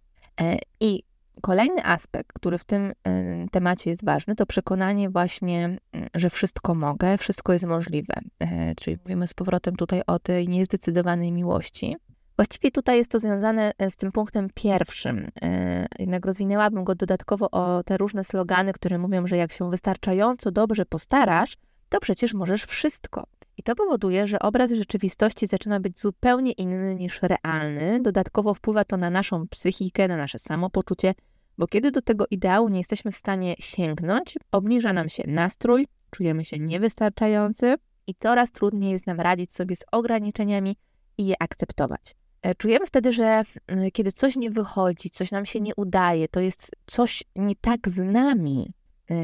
[0.80, 1.04] I
[1.42, 2.94] kolejny aspekt, który w tym
[3.52, 5.78] temacie jest ważny, to przekonanie właśnie,
[6.16, 8.14] że wszystko mogę, wszystko jest możliwe.
[8.78, 11.98] Czyli mówimy z powrotem tutaj o tej niezdecydowanej miłości.
[12.38, 15.28] Właściwie tutaj jest to związane e, z tym punktem pierwszym.
[15.42, 20.52] E, jednak rozwinęłabym go dodatkowo o te różne slogany, które mówią, że jak się wystarczająco
[20.52, 21.58] dobrze postarasz,
[21.90, 23.24] to przecież możesz wszystko.
[23.58, 28.00] I to powoduje, że obraz rzeczywistości zaczyna być zupełnie inny niż realny.
[28.02, 31.14] Dodatkowo wpływa to na naszą psychikę, na nasze samopoczucie,
[31.58, 36.46] bo kiedy do tego ideału nie jesteśmy w stanie sięgnąć, obniża nam się nastrój, czujemy
[36.46, 37.76] się niewystarczający
[38.08, 40.76] i coraz trudniej jest nam radzić sobie z ograniczeniami
[41.18, 42.16] i je akceptować.
[42.42, 46.40] E, czujemy wtedy, że mm, kiedy coś nie wychodzi, coś nam się nie udaje, to
[46.40, 48.74] jest coś nie tak z nami,
[49.12, 49.16] e,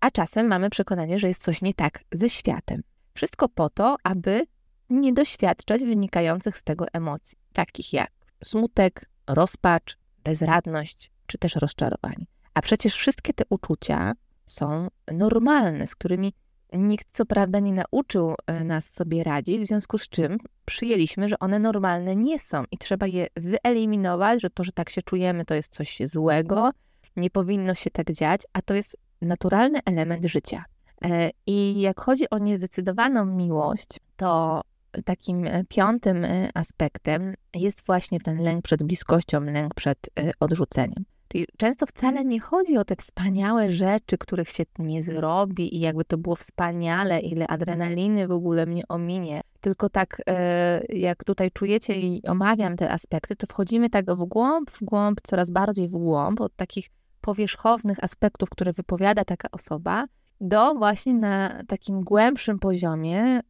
[0.00, 2.82] a czasem mamy przekonanie, że jest coś nie tak ze światem.
[3.14, 4.46] Wszystko po to, aby
[4.90, 8.10] nie doświadczać wynikających z tego emocji, takich jak
[8.44, 12.26] smutek, rozpacz, bezradność czy też rozczarowanie.
[12.54, 14.12] A przecież wszystkie te uczucia
[14.46, 16.32] są normalne, z którymi
[16.78, 21.38] Nikt co prawda nie nauczył e, nas sobie radzić, w związku z czym przyjęliśmy, że
[21.38, 25.54] one normalne nie są i trzeba je wyeliminować, że to, że tak się czujemy, to
[25.54, 26.70] jest coś złego,
[27.16, 30.64] nie powinno się tak dziać, a to jest naturalny element życia.
[31.04, 34.60] E, I jak chodzi o niezdecydowaną miłość, to
[35.04, 39.98] takim e, piątym aspektem jest właśnie ten lęk przed bliskością, lęk przed
[40.40, 41.04] odrzuceniem.
[41.28, 46.04] Czyli często wcale nie chodzi o te wspaniałe rzeczy, których się nie zrobi i jakby
[46.04, 49.40] to było wspaniale, ile adrenaliny w ogóle mnie ominie.
[49.60, 54.70] Tylko tak, e, jak tutaj czujecie i omawiam te aspekty, to wchodzimy tak w głąb,
[54.70, 56.88] w głąb, coraz bardziej w głąb od takich
[57.20, 60.06] powierzchownych aspektów, które wypowiada taka osoba,
[60.40, 63.40] do właśnie na takim głębszym poziomie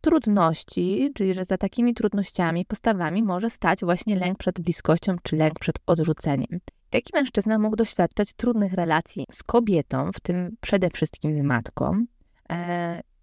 [0.00, 5.58] trudności, czyli że za takimi trudnościami, postawami może stać właśnie lęk przed bliskością czy lęk
[5.58, 6.60] przed odrzuceniem.
[6.90, 12.04] Taki mężczyzna mógł doświadczać trudnych relacji z kobietą, w tym przede wszystkim z matką.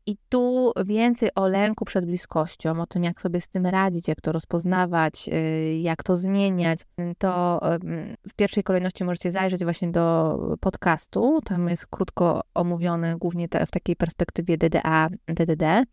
[0.06, 4.22] I tu więcej o lęku przed bliskością, o tym, jak sobie z tym radzić, jak
[4.22, 6.80] to rozpoznawać, e, jak to zmieniać,
[7.18, 7.60] to
[8.30, 11.42] w pierwszej kolejności możecie zajrzeć właśnie do podcastu.
[11.46, 15.84] Tam jest krótko omówione, głównie w takiej perspektywie DDA, DDD.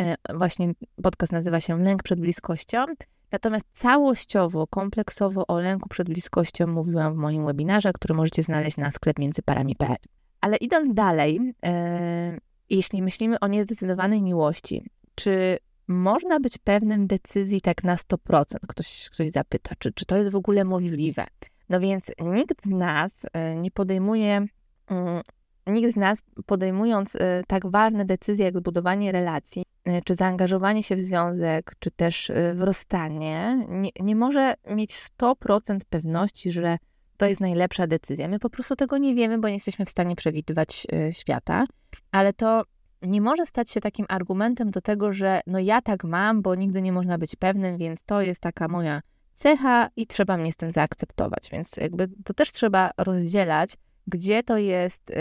[0.00, 2.84] E, właśnie podcast nazywa się Lęk przed bliskością.
[3.32, 8.90] Natomiast całościowo, kompleksowo o lęku przed bliskością mówiłam w moim webinarze, który możecie znaleźć na
[8.90, 9.96] sklep międzyparami.pl.
[10.40, 12.38] Ale idąc dalej, e,
[12.70, 18.44] jeśli myślimy o niezdecydowanej miłości, czy można być pewnym decyzji tak na 100%?
[18.68, 21.26] Ktoś, ktoś zapyta, czy, czy to jest w ogóle możliwe?
[21.68, 24.46] No więc nikt z nas e, nie podejmuje
[24.88, 25.22] mm,
[25.66, 30.96] nikt z nas podejmując y, tak ważne decyzje jak zbudowanie relacji, y, czy zaangażowanie się
[30.96, 36.78] w związek, czy też y, w rozstanie, nie, nie może mieć 100% pewności, że
[37.16, 38.28] to jest najlepsza decyzja.
[38.28, 41.64] My po prostu tego nie wiemy, bo nie jesteśmy w stanie przewidywać świata,
[42.12, 42.62] ale to
[43.02, 46.82] nie może stać się takim argumentem do tego, że no ja tak mam, bo nigdy
[46.82, 49.00] nie można być pewnym, więc to jest taka moja
[49.34, 51.48] cecha i trzeba mnie z tym zaakceptować.
[51.52, 53.76] Więc jakby to też trzeba rozdzielać
[54.06, 55.14] gdzie to jest y,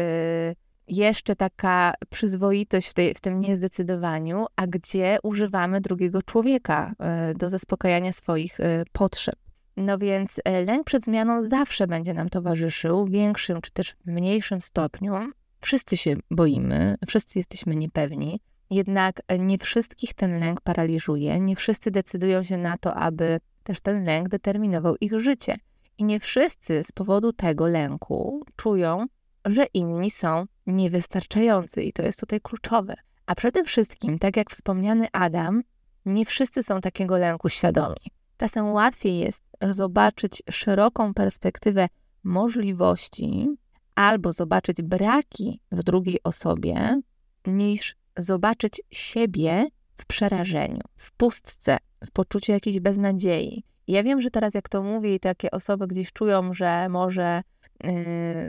[0.87, 6.93] jeszcze taka przyzwoitość w, tej, w tym niezdecydowaniu, a gdzie używamy drugiego człowieka
[7.31, 8.57] y, do zaspokajania swoich
[8.91, 9.35] potrzeb.
[9.77, 14.61] No więc lęk przed zmianą zawsze będzie nam towarzyszył w większym czy też w mniejszym
[14.61, 15.13] stopniu.
[15.61, 22.43] Wszyscy się boimy, wszyscy jesteśmy niepewni, jednak nie wszystkich ten lęk paraliżuje, nie wszyscy decydują
[22.43, 25.55] się na to, aby też ten lęk determinował ich życie.
[25.97, 29.05] I nie wszyscy z powodu tego lęku czują,
[29.45, 32.93] że inni są niewystarczający, i to jest tutaj kluczowe.
[33.25, 35.61] A przede wszystkim, tak jak wspomniany Adam,
[36.05, 38.14] nie wszyscy są takiego lęku świadomi.
[38.37, 41.87] Czasem łatwiej jest zobaczyć szeroką perspektywę
[42.23, 43.47] możliwości
[43.95, 47.01] albo zobaczyć braki w drugiej osobie,
[47.47, 49.65] niż zobaczyć siebie
[49.97, 53.63] w przerażeniu, w pustce, w poczuciu jakiejś beznadziei.
[53.87, 57.41] Ja wiem, że teraz jak to mówię takie osoby gdzieś czują, że może
[57.83, 57.91] yy,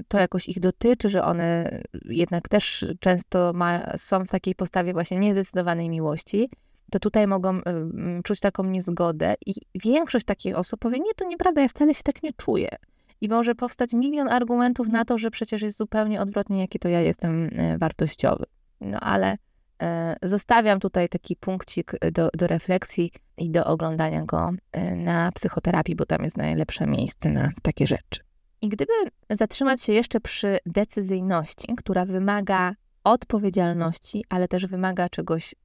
[0.09, 5.19] to jakoś ich dotyczy, że one jednak też często ma, są w takiej postawie właśnie
[5.19, 6.51] niezdecydowanej miłości,
[6.91, 11.61] to tutaj mogą yy, czuć taką niezgodę i większość takich osób powie, nie, to nieprawda,
[11.61, 12.69] ja wcale się tak nie czuję.
[13.21, 17.01] I może powstać milion argumentów na to, że przecież jest zupełnie odwrotnie, jaki to ja
[17.01, 18.45] jestem yy, wartościowy.
[18.81, 19.37] No ale
[19.83, 24.51] E, zostawiam tutaj taki punkcik do, do refleksji i do oglądania go
[24.97, 28.21] na psychoterapii, bo tam jest najlepsze miejsce na takie rzeczy.
[28.63, 28.93] I gdyby
[29.31, 32.75] zatrzymać się jeszcze przy decyzyjności, która wymaga
[33.07, 35.57] odpowiedzialności, ale też wymaga czegoś y,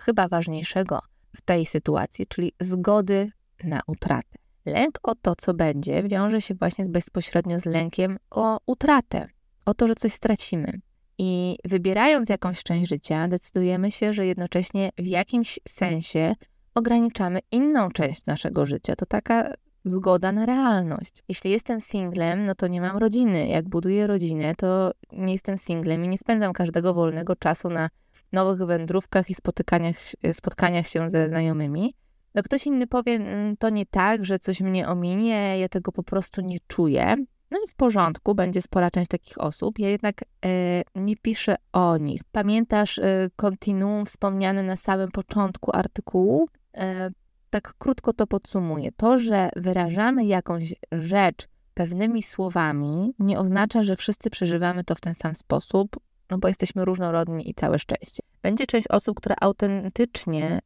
[0.00, 0.98] chyba ważniejszego
[1.36, 3.32] w tej sytuacji, czyli zgody
[3.64, 4.38] na utratę.
[4.66, 9.28] Lęk o to, co będzie, wiąże się właśnie bezpośrednio z lękiem o utratę,
[9.64, 10.80] o to, że coś stracimy.
[11.18, 16.34] I wybierając jakąś część życia, decydujemy się, że jednocześnie w jakimś sensie
[16.74, 18.96] ograniczamy inną część naszego życia.
[18.96, 21.22] To taka zgoda na realność.
[21.28, 23.48] Jeśli jestem singlem, no to nie mam rodziny.
[23.48, 27.88] Jak buduję rodzinę, to nie jestem singlem i nie spędzam każdego wolnego czasu na
[28.32, 29.96] nowych wędrówkach i spotykaniach,
[30.32, 31.94] spotkaniach się ze znajomymi.
[32.34, 36.02] No ktoś inny powie, mm, to nie tak, że coś mnie ominie, ja tego po
[36.02, 37.16] prostu nie czuję.
[37.50, 39.78] No i w porządku, będzie spora część takich osób.
[39.78, 42.22] Ja jednak e, nie piszę o nich.
[42.32, 46.48] Pamiętasz e, kontinuum wspomniane na samym początku artykułu?
[46.74, 47.10] E,
[47.50, 48.92] tak krótko to podsumuję.
[48.92, 55.14] To, że wyrażamy jakąś rzecz pewnymi słowami, nie oznacza, że wszyscy przeżywamy to w ten
[55.14, 55.96] sam sposób,
[56.30, 58.22] no bo jesteśmy różnorodni i całe szczęście.
[58.42, 60.60] Będzie część osób, która autentycznie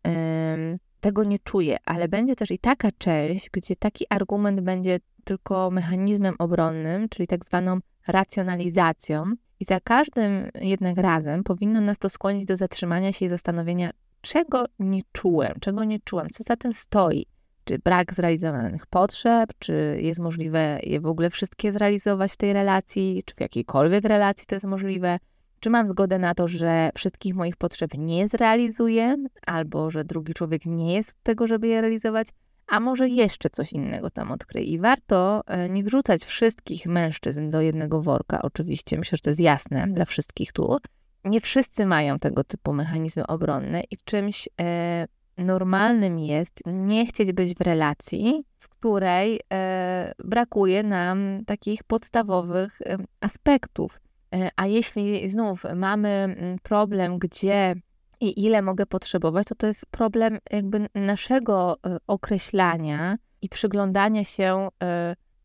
[1.01, 6.35] tego nie czuje, ale będzie też i taka część, gdzie taki argument będzie tylko mechanizmem
[6.39, 9.25] obronnym, czyli tak zwaną racjonalizacją.
[9.61, 13.91] I za każdym jednak razem powinno nas to skłonić do zatrzymania się i zastanowienia,
[14.25, 17.27] czego nie czułem, czego nie czułem, co za tym stoi.
[17.65, 23.23] Czy brak zrealizowanych potrzeb, czy jest możliwe je w ogóle wszystkie zrealizować w tej relacji,
[23.25, 25.19] czy w jakiejkolwiek relacji to jest możliwe,
[25.61, 30.67] czy mam zgodę na to, że wszystkich moich potrzeb nie zrealizuję, albo że drugi człowiek
[30.67, 32.29] nie jest tego, żeby je realizować,
[32.67, 34.67] a może jeszcze coś innego tam odkryje.
[34.67, 39.41] I warto e, nie wrzucać wszystkich mężczyzn do jednego worka, oczywiście, myślę, że to jest
[39.41, 40.77] jasne dla wszystkich tu.
[41.25, 45.07] Nie wszyscy mają tego typu mechanizmy obronne i czymś e,
[45.39, 52.79] normalnym jest nie chcieć być w relacji, w której e, brakuje nam takich podstawowych
[53.21, 54.01] aspektów.
[54.35, 57.75] E, a jeśli znów mamy mm, problem, gdzie
[58.21, 64.69] i ile mogę potrzebować, to to jest problem jakby naszego określania i przyglądania się,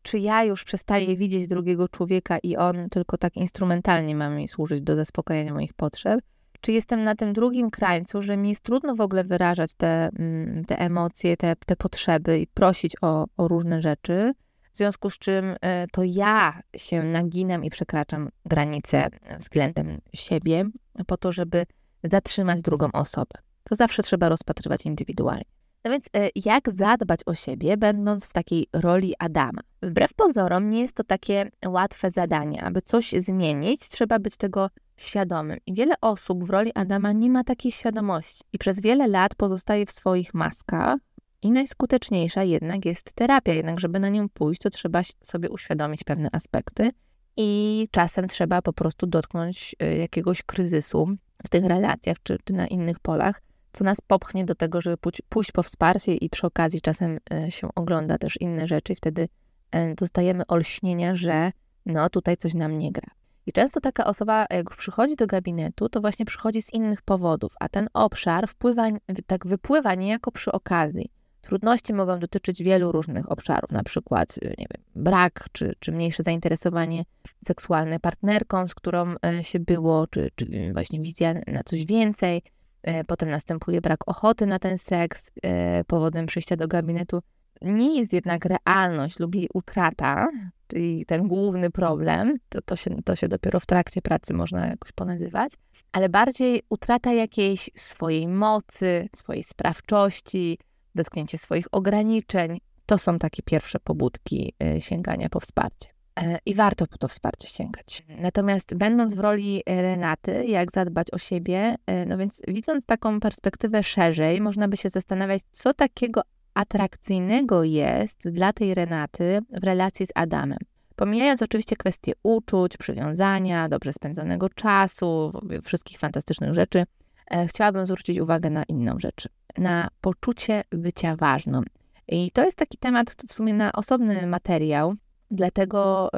[0.02, 4.82] czy ja już przestaję widzieć drugiego człowieka i on tylko tak instrumentalnie ma mi służyć
[4.82, 6.20] do zaspokojenia moich potrzeb,
[6.60, 10.64] czy jestem na tym drugim krańcu, że mi jest trudno w ogóle wyrażać te, mm,
[10.64, 14.32] te emocje, te, te potrzeby i prosić o, o różne rzeczy,
[14.72, 19.08] w związku z czym e, to ja się naginam i przekraczam granice
[19.38, 20.64] względem siebie
[21.06, 21.66] po to, żeby
[22.04, 23.40] zatrzymać drugą osobę.
[23.64, 25.59] To zawsze trzeba rozpatrywać indywidualnie.
[25.84, 29.60] No więc e, jak zadbać o siebie, będąc w takiej roli Adama?
[29.82, 32.62] Wbrew pozorom nie jest to takie łatwe zadanie.
[32.62, 35.58] Aby coś zmienić, trzeba być tego świadomym.
[35.66, 39.86] I wiele osób w roli Adama nie ma takiej świadomości i przez wiele lat pozostaje
[39.86, 40.98] w swoich maskach.
[41.42, 43.52] I najskuteczniejsza jednak jest terapia.
[43.52, 46.90] Jednak, żeby na nią pójść, to trzeba sobie uświadomić pewne aspekty
[47.36, 52.66] i czasem trzeba po prostu dotknąć e, jakiegoś kryzysu, w tych relacjach czy, czy na
[52.66, 54.96] innych polach, co nas popchnie do tego, żeby
[55.28, 59.28] pójść, po wsparcie i przy okazji czasem e, się ogląda też inne rzeczy i wtedy
[59.70, 61.52] e, dostajemy olśnienia, że
[61.86, 63.10] no tutaj coś nam nie gra.
[63.46, 67.68] I często taka osoba, jak przychodzi do gabinetu, to właśnie przychodzi z innych powodów, a
[67.68, 68.88] ten obszar wpływa,
[69.26, 71.10] tak wypływa niejako przy okazji.
[71.42, 77.04] Trudności mogą dotyczyć wielu różnych obszarów, na przykład nie wiem, brak czy, czy mniejsze zainteresowanie
[77.46, 82.42] seksualne partnerką, z którą e, się było, czy, czy właśnie wizja na coś więcej.
[82.82, 87.22] E, potem następuje brak ochoty na ten seks e, powodem przyjścia do gabinetu.
[87.62, 90.28] Nie jest jednak realność lub jej utrata,
[90.66, 94.92] czyli ten główny problem, to, to, się, to się dopiero w trakcie pracy można jakoś
[94.92, 95.52] ponazywać,
[95.92, 100.58] ale bardziej utrata jakiejś swojej mocy, swojej sprawczości,
[100.94, 102.58] dotknięcie swoich ograniczeń.
[102.86, 105.88] To są takie pierwsze pobudki e, sięgania po wsparcie.
[106.16, 108.04] E, I warto po to wsparcie sięgać.
[108.18, 113.82] Natomiast będąc w roli Renaty, jak zadbać o siebie, e, no więc widząc taką perspektywę
[113.82, 116.20] szerzej, można by się zastanawiać, co takiego
[116.54, 120.58] atrakcyjnego jest dla tej Renaty w relacji z Adamem.
[120.96, 126.84] Pomijając oczywiście kwestie uczuć, przywiązania, dobrze spędzonego czasu, wszystkich fantastycznych rzeczy,
[127.30, 131.62] e, chciałabym zwrócić uwagę na inną rzecz, na poczucie bycia ważną.
[132.08, 134.94] I to jest taki temat w sumie na osobny materiał,
[135.30, 136.10] dlatego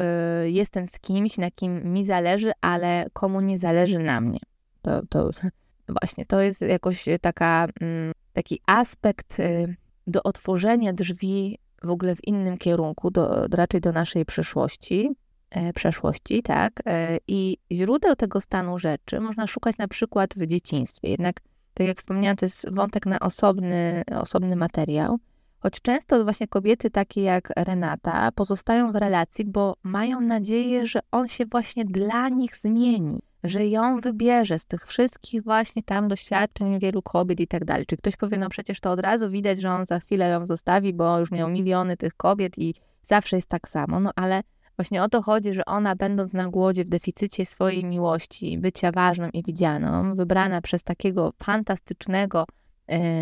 [0.44, 4.40] y, jestem z kimś, na kim mi zależy, ale komu nie zależy na mnie.
[4.83, 5.31] To, to
[6.01, 12.29] właśnie, to jest jakoś taka, y, taki aspekt y, do otworzenia drzwi w ogóle w
[12.29, 15.11] innym kierunku, do, raczej do naszej przyszłości,
[15.51, 16.72] e, przeszłości, tak?
[16.87, 21.11] E, I źródeł tego stanu rzeczy można szukać na przykład w dzieciństwie.
[21.11, 21.40] Jednak,
[21.75, 25.18] tak jak wspomniałam, to jest wątek na osobny, osobny materiał.
[25.62, 31.29] Choć często właśnie kobiety takie jak Renata pozostają w relacji, bo mają nadzieję, że on
[31.29, 37.03] się właśnie dla nich zmieni, że ją wybierze z tych wszystkich właśnie tam doświadczeń wielu
[37.03, 37.87] kobiet i tak dalej.
[37.87, 40.92] Czy ktoś powie, no przecież to od razu widać, że on za chwilę ją zostawi,
[40.92, 44.01] bo już miał miliony tych kobiet i zawsze jest tak samo.
[44.01, 44.42] No ale
[44.77, 49.29] właśnie o to chodzi, że ona będąc na głodzie w deficycie swojej miłości, bycia ważną
[49.33, 52.44] i widzianą, wybrana przez takiego fantastycznego,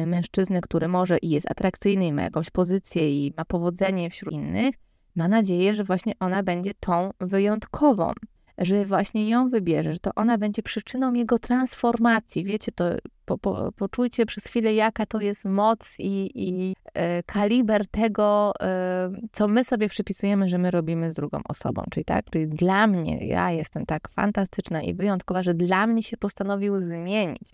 [0.06, 4.74] mężczyznę, który może i jest atrakcyjny, i ma jakąś pozycję i ma powodzenie wśród innych,
[5.16, 8.12] ma nadzieję, że właśnie ona będzie tą wyjątkową,
[8.58, 12.44] że właśnie ją wybierze, że to ona będzie przyczyną jego transformacji.
[12.44, 12.84] Wiecie, to
[13.24, 19.10] po, po, poczujcie przez chwilę, jaka to jest moc i, i e, kaliber tego, e,
[19.32, 21.82] co my sobie przypisujemy, że my robimy z drugą osobą.
[21.90, 26.16] Czyli tak, czyli dla mnie, ja jestem tak fantastyczna i wyjątkowa, że dla mnie się
[26.16, 27.48] postanowił zmienić.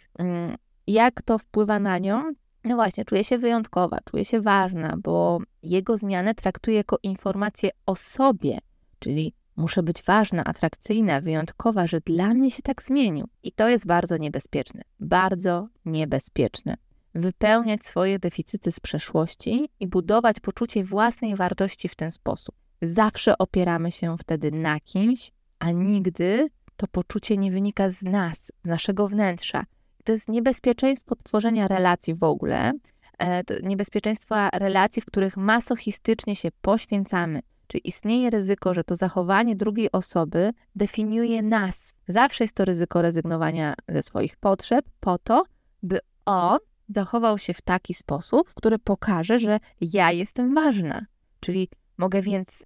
[0.87, 2.33] Jak to wpływa na nią?
[2.65, 7.97] No właśnie, czuje się wyjątkowa, czuje się ważna, bo jego zmianę traktuje jako informację o
[7.97, 8.59] sobie,
[8.99, 13.29] czyli muszę być ważna, atrakcyjna, wyjątkowa, że dla mnie się tak zmienił.
[13.43, 14.83] I to jest bardzo niebezpieczne.
[15.01, 16.77] Bardzo niebezpieczne.
[17.15, 22.55] Wypełniać swoje deficyty z przeszłości i budować poczucie własnej wartości w ten sposób.
[22.83, 28.69] Zawsze opieramy się wtedy na kimś, a nigdy to poczucie nie wynika z nas, z
[28.69, 29.65] naszego wnętrza,
[30.07, 32.73] to jest niebezpieczeństwo tworzenia relacji w ogóle,
[33.19, 37.41] e, niebezpieczeństwa relacji, w których masochistycznie się poświęcamy.
[37.67, 41.95] Czyli istnieje ryzyko, że to zachowanie drugiej osoby definiuje nas.
[42.09, 45.45] Zawsze jest to ryzyko rezygnowania ze swoich potrzeb po to,
[45.83, 51.07] by on zachował się w taki sposób, który pokaże, że ja jestem ważna.
[51.41, 52.65] Czyli mogę więc y,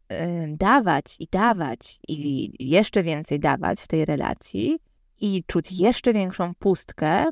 [0.56, 4.78] dawać i dawać i jeszcze więcej dawać w tej relacji,
[5.20, 7.24] i czuć jeszcze większą pustkę,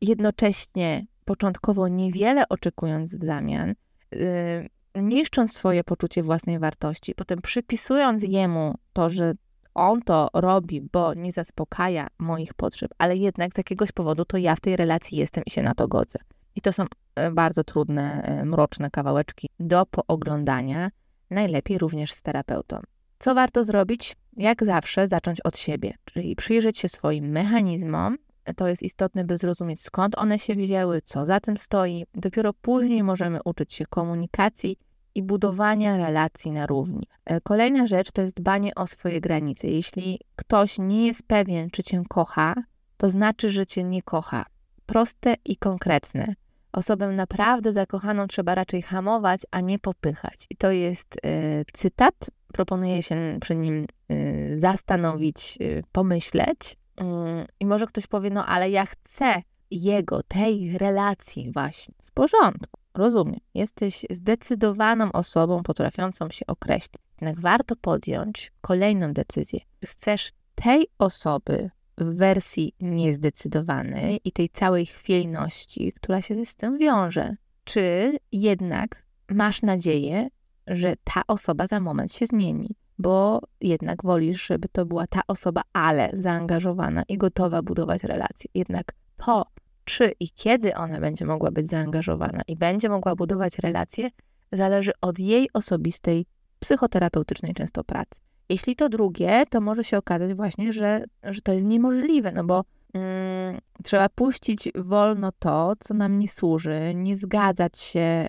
[0.00, 3.74] jednocześnie początkowo niewiele oczekując w zamian,
[4.12, 9.34] yy, niszcząc swoje poczucie własnej wartości, potem przypisując jemu to, że
[9.74, 14.56] on to robi, bo nie zaspokaja moich potrzeb, ale jednak z jakiegoś powodu to ja
[14.56, 16.18] w tej relacji jestem i się na to godzę.
[16.56, 20.90] I to są e, bardzo trudne, e, mroczne kawałeczki do pooglądania,
[21.30, 22.80] najlepiej również z terapeutą.
[23.18, 24.16] Co warto zrobić?
[24.36, 28.16] Jak zawsze zacząć od siebie, czyli przyjrzeć się swoim mechanizmom.
[28.56, 32.04] To jest istotne, by zrozumieć skąd one się wzięły, co za tym stoi.
[32.14, 34.76] Dopiero później możemy uczyć się komunikacji
[35.14, 37.06] i budowania relacji na równi.
[37.24, 39.68] E, kolejna rzecz to jest dbanie o swoje granice.
[39.68, 42.54] Jeśli ktoś nie jest pewien, czy cię kocha,
[42.96, 44.44] to znaczy, że cię nie kocha.
[44.86, 46.34] Proste i konkretne.
[46.72, 50.46] Osobę naprawdę zakochaną trzeba raczej hamować, a nie popychać.
[50.50, 52.14] I to jest y, cytat
[52.54, 56.76] proponuję się przy nim y, zastanowić, y, pomyśleć.
[56.96, 61.94] Mm, I może ktoś powie, no ale ja chcę jego, tej relacji właśnie.
[62.02, 63.40] W porządku, rozumiem.
[63.54, 67.02] Jesteś zdecydowaną osobą potrafiącą się określić.
[67.20, 69.60] Jednak warto podjąć kolejną decyzję.
[69.84, 77.36] Chcesz tej osoby w wersji niezdecydowanej i tej całej chwiejności, która się z tym wiąże?
[77.64, 80.28] Czy jednak masz nadzieję,
[80.66, 85.62] że ta osoba za moment się zmieni, bo jednak wolisz, żeby to była ta osoba,
[85.72, 88.50] ale zaangażowana i gotowa budować relacje.
[88.54, 89.46] Jednak to,
[89.84, 94.10] czy i kiedy ona będzie mogła być zaangażowana i będzie mogła budować relacje,
[94.52, 96.26] zależy od jej osobistej,
[96.58, 98.20] psychoterapeutycznej często pracy.
[98.48, 102.64] Jeśli to drugie, to może się okazać właśnie, że, że to jest niemożliwe, no bo
[102.94, 108.26] mm, trzeba puścić wolno to, co nam nie służy, nie zgadzać się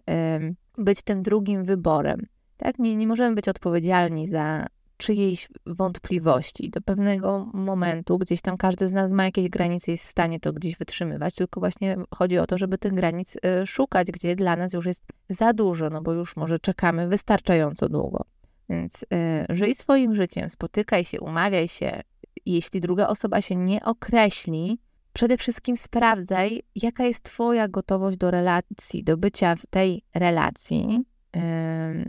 [0.77, 2.25] być tym drugim wyborem.
[2.57, 2.79] Tak?
[2.79, 4.65] Nie, nie możemy być odpowiedzialni za
[4.97, 6.69] czyjejś wątpliwości.
[6.69, 10.53] Do pewnego momentu, gdzieś tam każdy z nas ma jakieś granice, jest w stanie to
[10.53, 14.73] gdzieś wytrzymywać, tylko właśnie chodzi o to, żeby tych granic y, szukać, gdzie dla nas
[14.73, 18.25] już jest za dużo, no bo już może czekamy wystarczająco długo.
[18.69, 19.05] Więc y,
[19.49, 22.01] żyj swoim życiem, spotykaj się, umawiaj się.
[22.45, 24.79] Jeśli druga osoba się nie określi,
[25.15, 31.03] przede wszystkim sprawdzaj, jaka jest Twoja gotowość do relacji, do bycia w tej relacji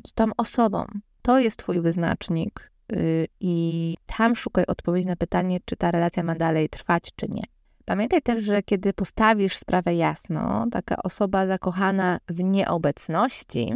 [0.06, 0.84] z tą osobą.
[1.22, 6.34] To jest Twój wyznacznik y, i tam szukaj odpowiedzi na pytanie, czy ta relacja ma
[6.34, 7.42] dalej trwać, czy nie.
[7.84, 13.72] Pamiętaj też, że kiedy postawisz sprawę jasno, taka osoba zakochana w nieobecności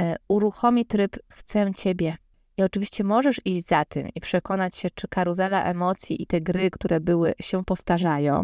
[0.00, 2.16] e, uruchomi tryb chcę ciebie.
[2.56, 6.70] I oczywiście możesz iść za tym i przekonać się, czy karuzela emocji i te gry,
[6.70, 8.42] które były, się powtarzają,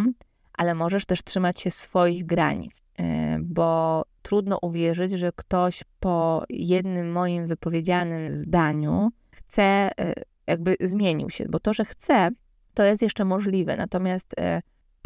[0.56, 7.12] ale możesz też trzymać się swoich granic, e, bo trudno uwierzyć, że ktoś po jednym
[7.12, 10.14] moim wypowiedzianym zdaniu chce, e,
[10.46, 12.28] jakby zmienił się, bo to, że chce,
[12.74, 13.76] to jest jeszcze możliwe.
[13.76, 14.34] Natomiast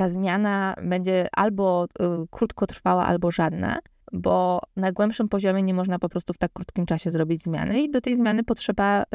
[0.00, 1.88] ta zmiana będzie albo y,
[2.30, 3.78] krótkotrwała, albo żadna,
[4.12, 7.90] bo na głębszym poziomie nie można po prostu w tak krótkim czasie zrobić zmiany i
[7.90, 9.06] do tej zmiany potrzeba, y,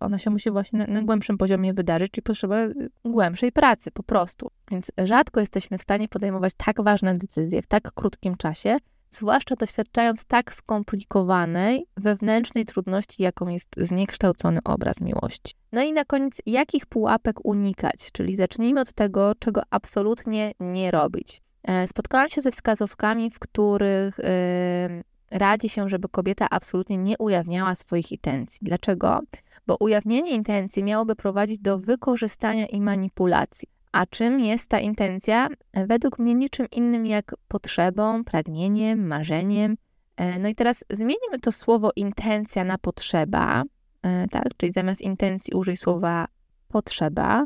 [0.00, 4.02] ona się musi właśnie na, na głębszym poziomie wydarzyć, czyli potrzeba y, głębszej pracy po
[4.02, 4.50] prostu.
[4.70, 8.76] Więc rzadko jesteśmy w stanie podejmować tak ważne decyzje w tak krótkim czasie,
[9.10, 15.54] zwłaszcza doświadczając tak skomplikowanej wewnętrznej trudności, jaką jest zniekształcony obraz miłości.
[15.72, 18.12] No i na koniec, jakich pułapek unikać?
[18.12, 21.42] Czyli zacznijmy od tego, czego absolutnie nie robić.
[21.62, 27.74] E, spotkałam się ze wskazówkami, w których yy, radzi się, żeby kobieta absolutnie nie ujawniała
[27.74, 28.58] swoich intencji.
[28.62, 29.20] Dlaczego?
[29.66, 33.68] Bo ujawnienie intencji miałoby prowadzić do wykorzystania i manipulacji.
[33.92, 35.48] A czym jest ta intencja?
[35.74, 39.76] Według mnie niczym innym jak potrzebą, pragnieniem, marzeniem.
[40.16, 43.62] E, no i teraz zmienimy to słowo intencja na potrzeba,
[44.02, 44.48] e, tak?
[44.56, 46.26] Czyli zamiast intencji użyj słowa
[46.68, 47.44] potrzeba.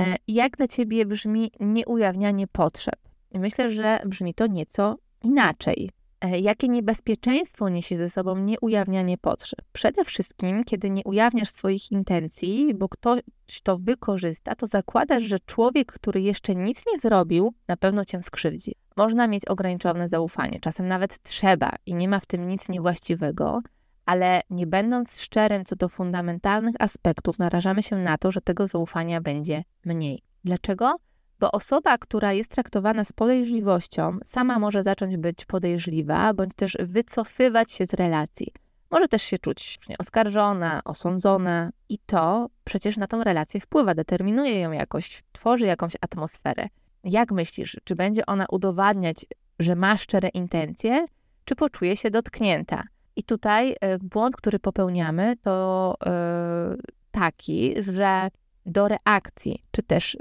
[0.00, 3.03] E, jak dla ciebie brzmi nieujawnianie potrzeb?
[3.34, 5.90] Myślę, że brzmi to nieco inaczej.
[6.20, 9.58] E, jakie niebezpieczeństwo niesie ze sobą nieujawnianie potrzeb?
[9.72, 13.20] Przede wszystkim, kiedy nie ujawniasz swoich intencji, bo ktoś
[13.62, 18.74] to wykorzysta, to zakładasz, że człowiek, który jeszcze nic nie zrobił, na pewno cię skrzywdzi.
[18.96, 23.60] Można mieć ograniczone zaufanie, czasem nawet trzeba i nie ma w tym nic niewłaściwego,
[24.06, 29.20] ale nie będąc szczerym co do fundamentalnych aspektów, narażamy się na to, że tego zaufania
[29.20, 30.22] będzie mniej.
[30.44, 30.96] Dlaczego?
[31.40, 37.72] Bo osoba, która jest traktowana z podejrzliwością, sama może zacząć być podejrzliwa, bądź też wycofywać
[37.72, 38.52] się z relacji.
[38.90, 44.72] Może też się czuć oskarżona, osądzona, i to przecież na tą relację wpływa, determinuje ją
[44.72, 46.68] jakoś, tworzy jakąś atmosferę.
[47.04, 49.26] Jak myślisz, czy będzie ona udowadniać,
[49.58, 51.06] że ma szczere intencje,
[51.44, 52.82] czy poczuje się dotknięta?
[53.16, 56.76] I tutaj e, błąd, który popełniamy, to yy,
[57.10, 58.28] taki, że
[58.66, 60.18] do reakcji, czy też y,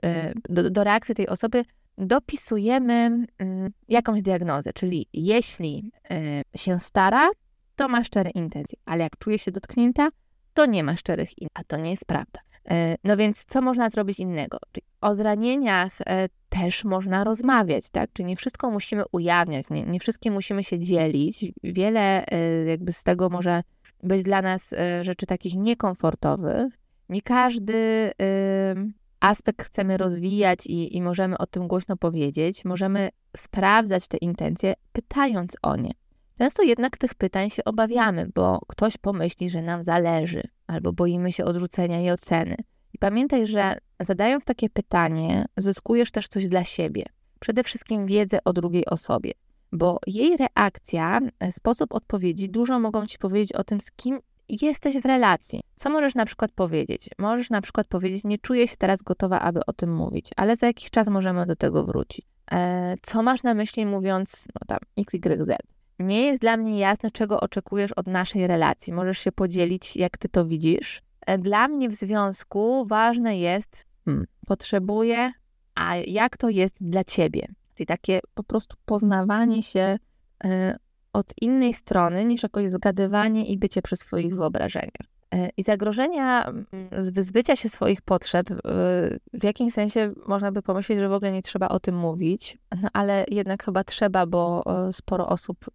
[0.49, 1.65] do, do reakcji tej osoby
[1.97, 5.91] dopisujemy mm, jakąś diagnozę, czyli jeśli
[6.55, 7.29] y, się stara,
[7.75, 10.09] to ma szczere intencje, ale jak czuje się dotknięta,
[10.53, 12.39] to nie ma szczerych intencji, a to nie jest prawda.
[12.71, 14.57] Y, no więc co można zrobić innego?
[15.01, 15.97] O zranieniach
[16.49, 18.09] też można rozmawiać, tak?
[18.13, 21.45] Czyli nie wszystko musimy ujawniać, nie, nie wszystkim musimy się dzielić.
[21.63, 22.25] Wiele
[22.67, 23.63] jakby z tego może
[24.03, 26.73] być dla nas rzeczy takich niekomfortowych,
[27.09, 28.11] nie każdy
[29.19, 32.65] aspekt chcemy rozwijać i, i możemy o tym głośno powiedzieć.
[32.65, 35.91] Możemy sprawdzać te intencje, pytając o nie.
[36.37, 41.45] Często jednak tych pytań się obawiamy, bo ktoś pomyśli, że nam zależy, albo boimy się
[41.45, 42.55] odrzucenia i oceny.
[42.93, 47.05] I pamiętaj, że zadając takie pytanie, zyskujesz też coś dla siebie.
[47.39, 49.31] Przede wszystkim wiedzę o drugiej osobie,
[49.71, 51.19] bo jej reakcja,
[51.51, 54.19] sposób odpowiedzi dużo mogą ci powiedzieć o tym, z kim
[54.49, 55.61] jesteś w relacji.
[55.75, 57.09] Co możesz na przykład powiedzieć?
[57.19, 60.67] Możesz na przykład powiedzieć, nie czuję się teraz gotowa, aby o tym mówić, ale za
[60.67, 62.25] jakiś czas możemy do tego wrócić.
[62.51, 65.55] E, co masz na myśli mówiąc, no tam, XYZ?
[65.99, 68.93] Nie jest dla mnie jasne, czego oczekujesz od naszej relacji.
[68.93, 71.01] Możesz się podzielić, jak ty to widzisz.
[71.25, 75.31] E, dla mnie w związku ważne jest, hmm, potrzebuję,
[75.75, 77.47] a jak to jest dla ciebie?
[77.75, 79.97] Czyli takie po prostu poznawanie się
[80.43, 80.77] e,
[81.13, 85.07] od innej strony niż jakoś zgadywanie i bycie przy swoich wyobrażeniach.
[85.33, 86.65] E, I zagrożenia mm,
[86.97, 88.55] z wyzbycia się swoich potrzeb, e,
[89.33, 92.89] w jakimś sensie można by pomyśleć, że w ogóle nie trzeba o tym mówić, no
[92.93, 95.65] ale jednak chyba trzeba, bo e, sporo osób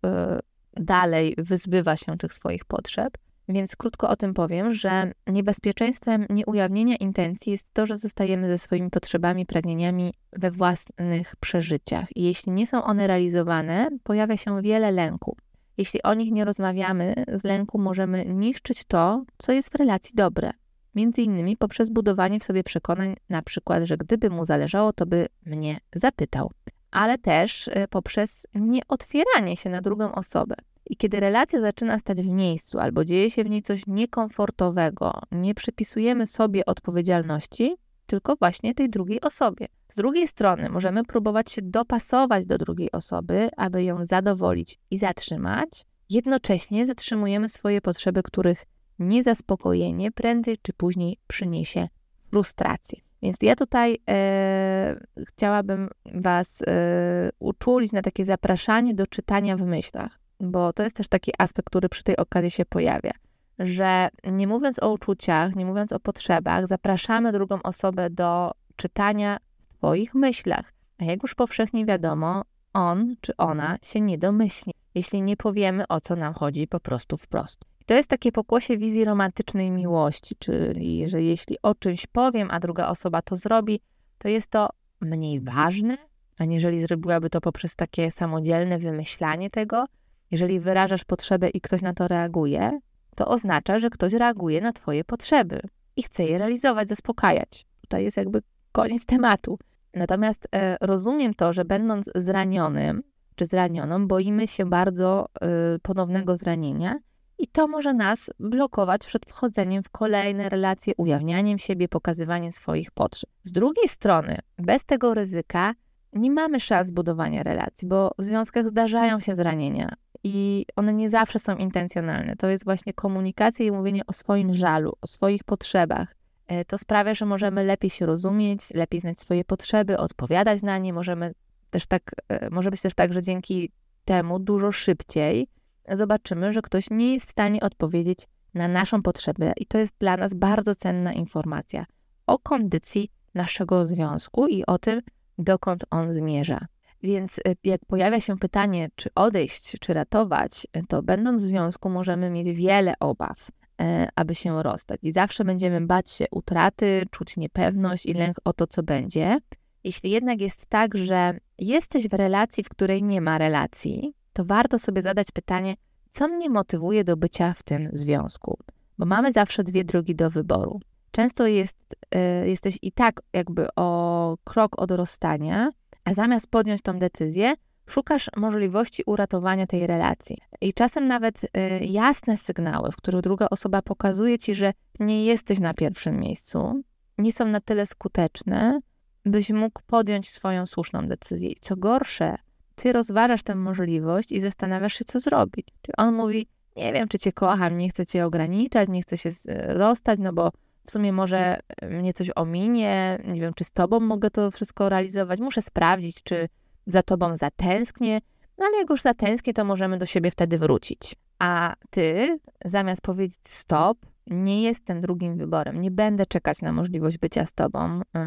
[0.72, 3.12] dalej wyzbywa się tych swoich potrzeb.
[3.48, 8.90] Więc krótko o tym powiem, że niebezpieczeństwem nieujawnienia intencji jest to, że zostajemy ze swoimi
[8.90, 12.16] potrzebami, pragnieniami we własnych przeżyciach.
[12.16, 15.36] I jeśli nie są one realizowane, pojawia się wiele lęku.
[15.78, 20.50] Jeśli o nich nie rozmawiamy, z lęku możemy niszczyć to, co jest w relacji dobre.
[20.94, 25.26] Między innymi poprzez budowanie w sobie przekonań, na przykład, że gdyby mu zależało, to by
[25.46, 26.50] mnie zapytał,
[26.90, 30.54] ale też e, poprzez nieotwieranie się na drugą osobę.
[30.88, 35.54] I kiedy relacja zaczyna stać w miejscu albo dzieje się w niej coś niekomfortowego, nie
[35.54, 37.76] przypisujemy sobie odpowiedzialności,
[38.06, 39.66] tylko właśnie tej drugiej osobie.
[39.88, 45.86] Z drugiej strony możemy próbować się dopasować do drugiej osoby, aby ją zadowolić i zatrzymać.
[46.10, 48.64] Jednocześnie zatrzymujemy swoje potrzeby, których
[48.98, 51.88] niezaspokojenie prędzej czy później przyniesie
[52.30, 52.98] frustrację.
[53.22, 60.18] Więc ja tutaj e, chciałabym Was e, uczulić na takie zapraszanie do czytania w myślach,
[60.40, 63.10] bo to jest też taki aspekt, który przy tej okazji się pojawia,
[63.58, 69.36] że nie mówiąc o uczuciach, nie mówiąc o potrzebach, zapraszamy drugą osobę do czytania
[69.68, 70.72] w Twoich myślach.
[70.98, 76.00] A jak już powszechnie wiadomo, on czy ona się nie domyśli, jeśli nie powiemy o
[76.00, 77.64] co nam chodzi po prostu wprost.
[77.86, 82.88] To jest takie pokłosie wizji romantycznej miłości, czyli że jeśli o czymś powiem, a druga
[82.88, 83.80] osoba to zrobi,
[84.18, 84.68] to jest to
[85.00, 85.98] mniej ważne,
[86.38, 89.84] aniżeli zrobiłaby to poprzez takie samodzielne wymyślanie tego.
[90.30, 92.80] Jeżeli wyrażasz potrzebę i ktoś na to reaguje,
[93.16, 95.60] to oznacza, że ktoś reaguje na Twoje potrzeby
[95.96, 97.66] i chce je realizować, zaspokajać.
[97.80, 99.58] Tutaj jest jakby koniec tematu.
[99.94, 103.02] Natomiast e, rozumiem to, że będąc zranionym
[103.34, 106.98] czy zranioną, boimy się bardzo e, ponownego zranienia
[107.38, 113.30] i to może nas blokować przed wchodzeniem w kolejne relacje, ujawnianiem siebie, pokazywaniem swoich potrzeb.
[113.44, 115.74] Z drugiej strony, bez tego ryzyka
[116.12, 119.92] nie mamy szans budowania relacji, bo w związkach zdarzają się zranienia
[120.24, 122.36] i one nie zawsze są intencjonalne.
[122.36, 126.16] To jest właśnie komunikacja i mówienie o swoim żalu, o swoich potrzebach.
[126.46, 130.92] E, to sprawia, że możemy lepiej się rozumieć, lepiej znać swoje potrzeby, odpowiadać na nie.
[130.92, 131.34] Możemy
[131.70, 133.72] też tak, e, może być też tak, że dzięki
[134.04, 135.48] temu dużo szybciej
[135.96, 140.16] zobaczymy, że ktoś nie jest w stanie odpowiedzieć na naszą potrzebę, i to jest dla
[140.16, 141.84] nas bardzo cenna informacja
[142.26, 145.00] o kondycji naszego związku i o tym,
[145.38, 146.66] dokąd on zmierza.
[147.02, 152.30] Więc y, jak pojawia się pytanie, czy odejść, czy ratować, to będąc w związku możemy
[152.30, 155.00] mieć wiele obaw, e, aby się rozstać.
[155.02, 159.38] I zawsze będziemy bać się utraty, czuć niepewność i lęk o to, co będzie.
[159.84, 164.78] Jeśli jednak jest tak, że jesteś w relacji, w której nie ma relacji, to warto
[164.78, 165.74] sobie zadać pytanie,
[166.10, 168.58] co mnie motywuje do bycia w tym związku?
[168.98, 170.80] Bo mamy zawsze dwie drogi do wyboru.
[171.10, 171.96] Często jest,
[172.44, 175.70] jesteś i tak jakby o krok od rozstania,
[176.08, 177.54] a zamiast podjąć tą decyzję,
[177.86, 180.38] szukasz możliwości uratowania tej relacji.
[180.60, 181.48] I czasem nawet y,
[181.80, 186.82] jasne sygnały, w których druga osoba pokazuje ci, że nie jesteś na pierwszym miejscu,
[187.18, 188.80] nie są na tyle skuteczne,
[189.24, 191.48] byś mógł podjąć swoją słuszną decyzję.
[191.48, 192.36] I co gorsze,
[192.74, 195.66] ty rozważasz tę możliwość i zastanawiasz się, co zrobić.
[195.82, 199.30] Czyli on mówi, nie wiem, czy cię kocham, nie chcę cię ograniczać, nie chcę się
[199.66, 200.50] rozstać, no bo
[200.88, 201.60] w sumie może
[201.90, 206.48] mnie coś ominie, nie wiem, czy z tobą mogę to wszystko realizować, muszę sprawdzić, czy
[206.86, 208.20] za tobą zatęsknię,
[208.58, 211.16] no ale jak już zatęsknię, to możemy do siebie wtedy wrócić.
[211.38, 217.46] A ty, zamiast powiedzieć stop, nie jestem drugim wyborem, nie będę czekać na możliwość bycia
[217.46, 218.20] z tobą, yy,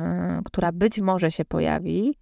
[0.45, 2.17] która być może się pojawi,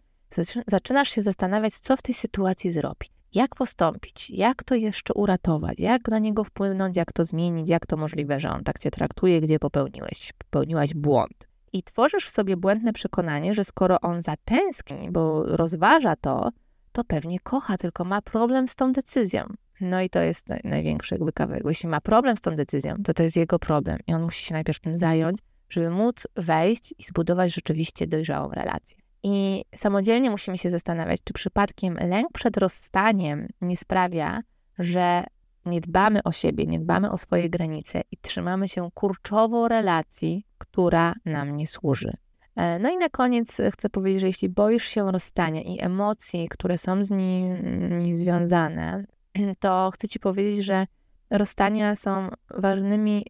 [0.67, 3.18] zaczynasz się zastanawiać, co w tej sytuacji zrobić.
[3.33, 7.97] Jak postąpić, jak to jeszcze uratować, jak na niego wpłynąć, jak to zmienić, jak to
[7.97, 11.47] możliwe, że on tak cię traktuje, gdzie popełniłeś, popełniłaś błąd.
[11.73, 16.49] I tworzysz w sobie błędne przekonanie, że skoro on zatęskni, bo rozważa to,
[16.91, 19.53] to pewnie kocha, tylko ma problem z tą decyzją.
[19.81, 21.63] No i to jest największy jakby kawałek.
[21.65, 24.53] Jeśli ma problem z tą decyzją, to to jest jego problem i on musi się
[24.53, 28.98] najpierw tym zająć, żeby móc wejść i zbudować rzeczywiście dojrzałą relację.
[29.23, 34.41] I samodzielnie musimy się zastanawiać, czy przypadkiem lęk przed rozstaniem nie sprawia,
[34.79, 35.23] że
[35.65, 41.13] nie dbamy o siebie, nie dbamy o swoje granice i trzymamy się kurczowo relacji, która
[41.25, 42.13] nam nie służy.
[42.55, 46.77] E, no i na koniec chcę powiedzieć, że jeśli boisz się rozstania i emocji, które
[46.77, 49.05] są z nimi związane,
[49.59, 50.87] to chcę Ci powiedzieć, że
[51.29, 53.25] rozstania są ważnymi,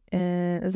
[0.64, 0.72] y,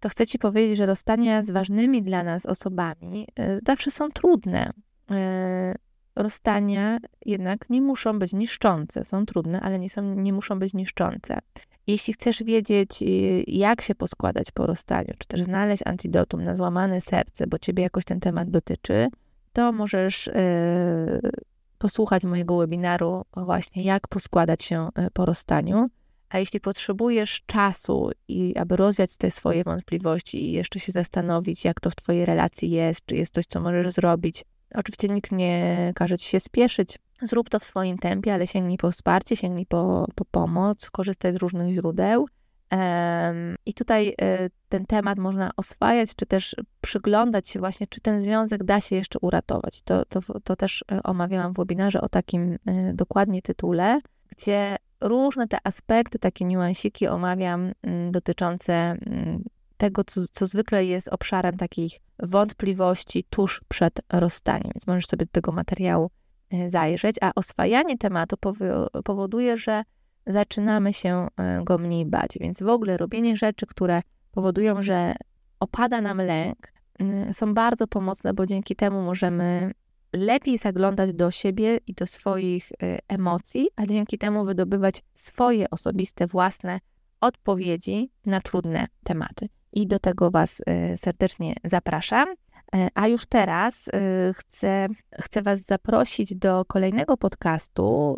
[0.00, 4.70] to chcę Ci powiedzieć, że rozstania z ważnymi dla nas osobami e, zawsze są trudne.
[5.10, 5.74] E,
[6.16, 9.04] rozstania jednak nie muszą być niszczące.
[9.04, 11.38] Są trudne, ale nie, są, nie muszą być niszczące.
[11.86, 17.00] Jeśli chcesz wiedzieć, y, jak się poskładać po rozstaniu, czy też znaleźć antidotum na złamane
[17.00, 19.08] serce, bo Ciebie jakoś ten temat dotyczy,
[19.52, 20.30] to możesz
[21.78, 25.88] posłuchać mojego webinaru właśnie jak poskładać się po rozstaniu.
[26.30, 31.80] A jeśli potrzebujesz czasu, i aby rozwiać te swoje wątpliwości i jeszcze się zastanowić, jak
[31.80, 36.18] to w Twojej relacji jest, czy jest coś, co możesz zrobić, oczywiście nikt nie każe
[36.18, 36.98] Ci się spieszyć.
[37.22, 41.36] Zrób to w swoim tempie, ale sięgnij po wsparcie, sięgnij po, po pomoc, korzystaj z
[41.36, 42.26] różnych źródeł.
[43.66, 48.64] I tutaj e, ten temat można oswajać, czy też przyglądać się właśnie, czy ten związek
[48.64, 49.82] da się jeszcze uratować.
[49.82, 55.48] To, to, to też e, omawiałam w webinarze o takim e, dokładnie tytule, gdzie różne
[55.48, 59.44] te aspekty, takie niuansiki omawiam mm, dotyczące mm,
[59.76, 64.70] tego, co, co zwykle jest obszarem takich wątpliwości tuż przed rozstaniem.
[64.74, 66.10] Więc możesz sobie do tego materiału
[66.50, 68.36] e, zajrzeć, a oswajanie tematu
[69.04, 69.82] powoduje, że
[70.26, 72.38] zaczynamy się e, go mniej bać.
[72.40, 75.14] Więc w ogóle robienie rzeczy, które powodują, że
[75.60, 76.72] opada nam lęk,
[77.32, 79.70] są bardzo pomocne, bo dzięki temu możemy
[80.12, 86.26] lepiej zaglądać do siebie i do swoich y, emocji, a dzięki temu wydobywać swoje osobiste,
[86.26, 86.80] własne
[87.20, 89.48] odpowiedzi na trudne tematy.
[89.72, 90.64] I do tego Was y,
[90.96, 92.28] serdecznie zapraszam.
[92.74, 93.92] E, a już teraz y,
[94.34, 94.86] chcę,
[95.20, 98.16] chcę Was zaprosić do kolejnego podcastu,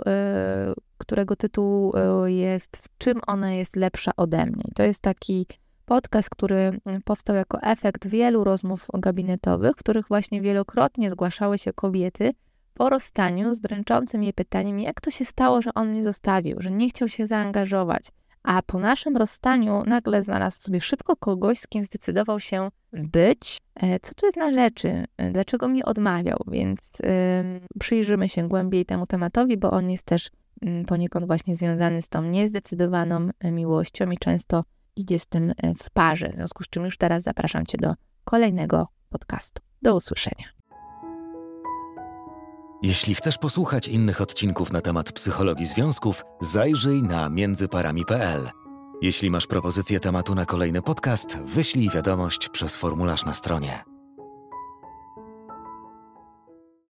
[0.98, 1.92] którego tytuł
[2.26, 4.64] jest Czym ona jest lepsza ode mnie.
[4.74, 5.46] To jest taki
[5.90, 11.72] podcast, który mm, powstał jako efekt wielu rozmów gabinetowych, w których właśnie wielokrotnie zgłaszały się
[11.72, 12.32] kobiety
[12.74, 16.70] po rozstaniu z dręczącym je pytaniem, jak to się stało, że on mnie zostawił, że
[16.70, 18.02] nie chciał się zaangażować.
[18.42, 23.58] A po naszym rozstaniu nagle znalazł sobie szybko kogoś, z kim zdecydował się być.
[23.74, 25.04] E, co tu jest na rzeczy?
[25.16, 26.38] E, dlaczego mi odmawiał?
[26.46, 30.30] Więc yy, przyjrzymy się głębiej temu tematowi, bo on jest też
[30.62, 34.64] yy, poniekąd właśnie związany z tą niezdecydowaną miłością i często
[34.96, 36.28] idzie z tym e, w parze.
[36.32, 39.62] W związku z czym już teraz zapraszam Cię do kolejnego podcastu.
[39.82, 40.46] Do usłyszenia.
[42.82, 48.50] Jeśli chcesz posłuchać innych odcinków na temat psychologii związków, zajrzyj na międzyparami.pl.
[49.02, 53.89] Jeśli masz propozycję tematu na kolejny podcast, wyślij wiadomość przez formularz na stronie.